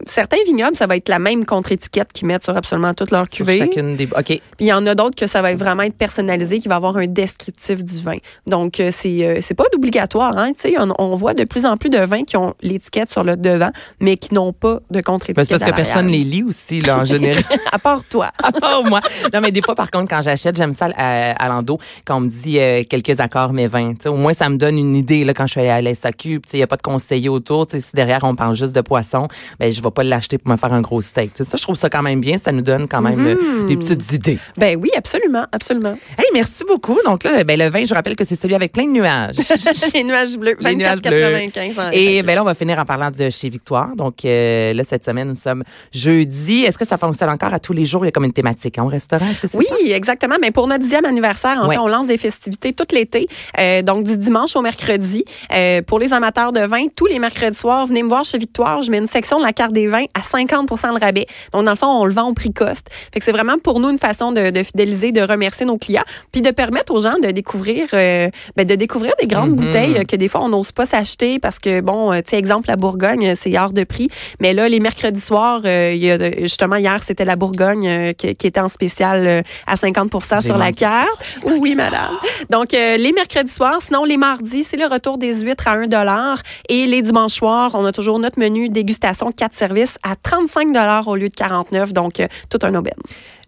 Certains 0.07 0.43
vignobles, 0.47 0.77
ça 0.77 0.87
va 0.87 0.97
être 0.97 1.09
la 1.09 1.19
même 1.19 1.45
contre-étiquette 1.45 2.13
qu'ils 2.13 2.27
mettent 2.27 2.45
sur 2.45 2.57
absolument 2.57 2.95
toutes 2.95 3.11
leurs 3.11 3.27
cuvées. 3.29 3.59
chacune 3.59 3.97
des. 3.97 4.07
OK. 4.07 4.25
Puis 4.25 4.41
il 4.61 4.67
y 4.67 4.73
en 4.73 4.87
a 4.87 4.95
d'autres 4.95 5.17
que 5.17 5.27
ça 5.27 5.43
va 5.43 5.55
vraiment 5.55 5.83
être 5.83 5.97
personnalisé, 5.97 6.59
qui 6.59 6.69
va 6.69 6.77
avoir 6.77 6.97
un 6.97 7.07
descriptif 7.07 7.85
du 7.85 8.01
vin. 8.01 8.17
Donc 8.47 8.83
c'est 8.91 9.39
c'est 9.41 9.55
pas 9.55 9.65
d'obligatoire, 9.73 10.37
hein. 10.37 10.53
Tu 10.53 10.71
sais, 10.71 10.77
on, 10.79 10.93
on 10.99 11.15
voit 11.17 11.35
de 11.35 11.45
plus 11.45 11.67
en 11.67 11.77
plus 11.77 11.91
de 11.91 11.99
vins 11.99 12.25
qui 12.25 12.37
ont 12.37 12.55
l'étiquette 12.61 13.11
sur 13.11 13.25
le 13.25 13.37
devant, 13.37 13.71
mais 14.01 14.17
qui 14.17 14.35
n'ont 14.35 14.53
pas 14.53 14.81
de 14.91 14.97
Ben, 14.97 15.03
contre-étiquette. 15.03 15.47
c'est 15.47 15.59
parce 15.59 15.71
que 15.71 15.77
personne 15.77 16.09
les 16.09 16.25
lit 16.25 16.43
aussi, 16.43 16.81
là, 16.81 16.99
en 16.99 17.05
général. 17.05 17.43
à 17.73 17.79
part 17.79 18.00
toi. 18.05 18.31
à 18.43 18.53
part 18.53 18.85
moi. 18.85 19.01
Non, 19.33 19.41
mais 19.41 19.53
des 19.53 19.63
fois, 19.63 19.75
par 19.75 19.91
contre, 19.91 20.09
quand 20.09 20.23
j'achète, 20.23 20.57
j'aime 20.57 20.73
ça 20.73 20.89
à, 20.97 21.33
à 21.33 21.49
l'endo, 21.49 21.79
quand 22.05 22.17
on 22.17 22.21
me 22.21 22.29
dit 22.29 22.59
euh, 22.59 22.83
quelques 22.89 23.21
accords, 23.21 23.53
mais 23.53 23.67
20. 23.67 23.95
Tu 23.95 23.97
sais, 24.03 24.09
au 24.09 24.17
moins, 24.17 24.33
ça 24.33 24.49
me 24.49 24.57
donne 24.57 24.79
une 24.79 24.97
idée 24.97 25.25
là, 25.25 25.35
quand 25.35 25.47
je 25.47 25.53
suis 25.53 25.61
allée 25.61 25.71
à 25.71 25.83
la 25.83 25.95
SAQ. 25.95 26.41
Il 26.53 26.57
n'y 26.57 26.63
a 26.63 26.67
pas 26.67 26.77
de 26.77 26.83
conseiller 26.83 27.29
autour. 27.29 27.67
Si 27.69 27.95
derrière, 27.95 28.25
on 28.25 28.35
parle 28.35 28.55
juste 28.57 28.75
de 28.75 28.81
poisson, 28.81 29.29
ben, 29.59 29.73
je 29.73 29.83
vais 29.83 29.91
pas 29.91 30.05
l'acheter 30.05 30.39
pour 30.39 30.51
me 30.51 30.57
faire 30.57 30.73
un 30.73 30.81
gros 30.81 31.01
steak. 31.01 31.33
Ça, 31.35 31.57
je 31.57 31.63
trouve 31.63 31.77
ça 31.77 31.89
quand 31.91 32.03
même 32.03 32.21
bien. 32.21 32.39
Ça 32.39 32.53
nous 32.53 32.63
donne 32.63 32.89
quand 32.89 33.01
même 33.01 33.27
euh, 33.27 33.65
des 33.65 33.77
petites 33.77 34.13
idées. 34.13 34.39
Ben 34.57 34.79
oui, 34.81 34.91
absolument, 34.97 35.47
absolument. 35.53 35.97
Hey, 36.19 36.27
merci 36.33 36.65
beaucoup. 36.67 36.99
Donc 37.05 37.25
là, 37.25 37.45
ben, 37.45 37.59
le 37.59 37.69
vin, 37.69 37.85
je 37.85 37.95
rappelle 37.95 38.17
que 38.17 38.25
c'est 38.25 38.37
celui 38.37 38.55
avec 38.55 38.73
plein 38.73 38.85
de 38.85 38.93
nuages. 38.93 39.37
Les 39.95 40.05
nuages 40.05 40.37
bleus, 40.37 40.57
Les 40.61 40.77
nuages 40.77 41.03
bleus. 41.03 41.11
24,95 41.11 41.81
en 41.81 41.91
Et 41.93 42.23
ben 42.23 42.35
là, 42.35 42.43
on 42.43 42.45
va 42.45 42.55
finir 42.55 42.79
en 42.79 42.85
parlant 42.85 43.11
de 43.11 43.31
chez 43.31 43.49
Victoire. 43.49 43.95
Donc 43.97 44.25
euh, 44.25 44.73
là, 44.73 44.85
cette 44.85 45.05
semaine, 45.05 45.29
nous 45.29 45.35
sommes 45.35 45.65
jeudi. 45.93 46.65
Est-ce 46.65 46.79
que 46.79 46.87
ça 46.87 46.99
fonctionne 46.99 47.31
encore 47.31 47.53
à 47.53 47.59
tous 47.59 47.73
les 47.73 47.87
jours? 47.87 47.90
Il 48.03 48.07
y 48.07 48.09
a 48.09 48.13
comme 48.13 48.25
une 48.25 48.33
thématique 48.33 48.79
hein, 48.79 48.85
au 48.85 48.89
restaurant. 48.89 49.27
Est-ce 49.29 49.41
que 49.41 49.49
c'est 49.49 49.59
Oui, 49.59 49.67
ça? 49.69 49.77
exactement. 49.95 50.37
Mais 50.41 50.51
pour 50.51 50.67
notre 50.67 50.83
dixième 50.83 51.05
anniversaire, 51.05 51.59
en 51.63 51.69
Ouais. 51.69 51.75
fait, 51.75 51.81
on 51.81 51.89
lance 51.89 52.07
des 52.07 52.19
festivités 52.19 52.73
tout 52.73 52.87
l'été, 52.93 53.29
euh, 53.59 53.83
donc 53.83 54.05
du 54.05 54.17
dimanche 54.17 54.57
au 54.57 54.63
mercredi. 54.63 55.25
Euh, 55.55 55.83
pour 55.83 55.99
les 55.99 56.13
amateurs 56.13 56.53
de 56.53 56.61
vin, 56.61 56.87
tous 56.95 57.07
les 57.07 57.19
mercredis 57.19 57.57
soirs, 57.59 57.87
venez 57.87 58.03
me 58.03 58.09
voir 58.09 58.25
chez 58.25 58.39
Victoire. 58.39 58.83
Je 58.83 58.91
mets 58.91 58.99
une 58.99 59.07
section 59.07 59.39
de 59.39 59.45
la 59.45 59.53
carte 59.53 59.73
des 59.73 59.87
vins 59.87 60.05
à 60.15 60.21
50% 60.21 60.95
de 60.95 61.01
rabais. 61.01 61.27
Donc, 61.53 61.65
dans 61.65 61.71
le 61.73 61.77
fond, 61.77 61.87
on 61.87 62.05
le 62.05 62.13
vend 62.13 62.29
au 62.29 62.35
prix 62.35 62.53
coste. 62.53 62.89
Fait 63.13 63.19
que 63.21 63.25
c'est 63.25 63.33
vraiment 63.33 63.59
pour 63.63 63.81
nous 63.81 63.91
une 63.91 63.99
façon 63.99 64.33
de, 64.33 64.51
de 64.51 64.63
fidéliser, 64.63 65.13
de 65.13 65.21
remercier 65.23 65.67
nos 65.67 65.79
clients, 65.79 66.05
puis 66.33 66.43
de 66.43 66.51
permettre 66.51 66.93
aux 66.95 67.01
gens 67.01 67.15
de 67.23 67.31
découvrir, 67.31 67.87
euh, 67.95 68.29
ben, 68.57 68.67
de 68.67 68.75
découvrir 68.75 69.13
des 69.21 69.27
grandes 69.27 69.51
Mhm. 69.51 69.57
bouteilles 69.57 70.07
que 70.07 70.17
des 70.17 70.29
fois 70.29 70.41
on 70.43 70.49
n'ose 70.49 70.73
pas 70.73 70.87
s'acheter 70.87 71.39
parce 71.39 71.59
que 71.59 71.81
bon, 71.81 72.13
tu 72.23 72.31
sais, 72.31 72.37
exemple 72.39 72.69
la 72.69 72.77
Bourgogne, 72.77 73.35
c'est 73.35 73.57
hors 73.59 73.73
de 73.73 73.85
prix. 73.85 74.09
Mais 74.41 74.53
là, 74.55 74.69
les 74.69 74.81
mercredis 74.81 75.21
soirs, 75.21 75.61
il 75.65 75.97
y 76.03 76.11
a 76.11 76.19
de- 76.19 76.33
justement 76.41 76.77
hier, 76.77 77.01
c'était 77.07 77.25
la 77.25 77.37
Bourgogne 77.37 77.80
euh, 77.87 78.13
qui, 78.13 78.35
qui 78.35 78.47
était 78.47 78.61
en 78.61 78.69
spécial 78.69 79.27
euh, 79.27 79.43
à 79.67 79.77
50 79.77 80.13
J'ai 80.13 80.47
sur 80.47 80.59
la 80.59 80.73
carte. 80.73 81.39
Oui, 81.45 81.75
madame. 81.75 82.19
Donc, 82.49 82.75
euh, 82.75 82.97
les 82.97 83.13
mercredis 83.13 83.53
soirs, 83.53 83.81
sinon 83.83 84.05
les 84.05 84.17
mardis, 84.17 84.65
c'est 84.65 84.77
le 84.77 84.87
retour 84.87 85.19
des 85.19 85.41
huîtres 85.41 85.69
à 85.69 85.75
1 85.75 86.37
Et 86.69 86.87
les 86.87 87.03
dimanches 87.03 87.35
soirs, 87.35 87.73
on 87.75 87.85
a 87.85 87.93
toujours 87.93 88.19
notre 88.19 88.39
menu 88.39 88.69
dégustation 88.69 89.33
4 89.33 89.55
services 89.55 89.99
à 90.03 90.17
35 90.17 90.69
au 91.07 91.17
lieu 91.17 91.29
de 91.29 91.35
49 91.35 91.93
Donc, 91.93 92.23
tout 92.49 92.59
un 92.63 92.75
aubaine. 92.75 92.95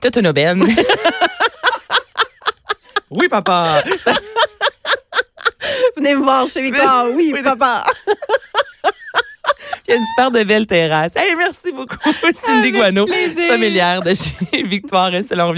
Toute 0.01 0.17
une 0.17 0.27
aubaine. 0.27 0.63
oui, 3.11 3.29
papa. 3.29 3.83
Venez 5.97 6.15
me 6.15 6.23
voir 6.23 6.49
chez 6.49 6.63
Victor. 6.63 7.07
Oui, 7.15 7.33
papa. 7.43 7.85
Il 9.93 9.97
y 9.97 9.99
a 9.99 10.01
une 10.01 10.07
super 10.07 10.31
de 10.31 10.43
belle 10.45 10.67
terrasse. 10.67 11.13
Hey, 11.17 11.37
merci 11.37 11.71
beaucoup, 11.71 11.97
Cindy 12.47 12.73
Guano, 12.73 13.07
sommelière 13.47 14.01
de 14.01 14.15
chez 14.15 14.63
Victoire. 14.67 15.15
Et 15.15 15.23
selon 15.23 15.51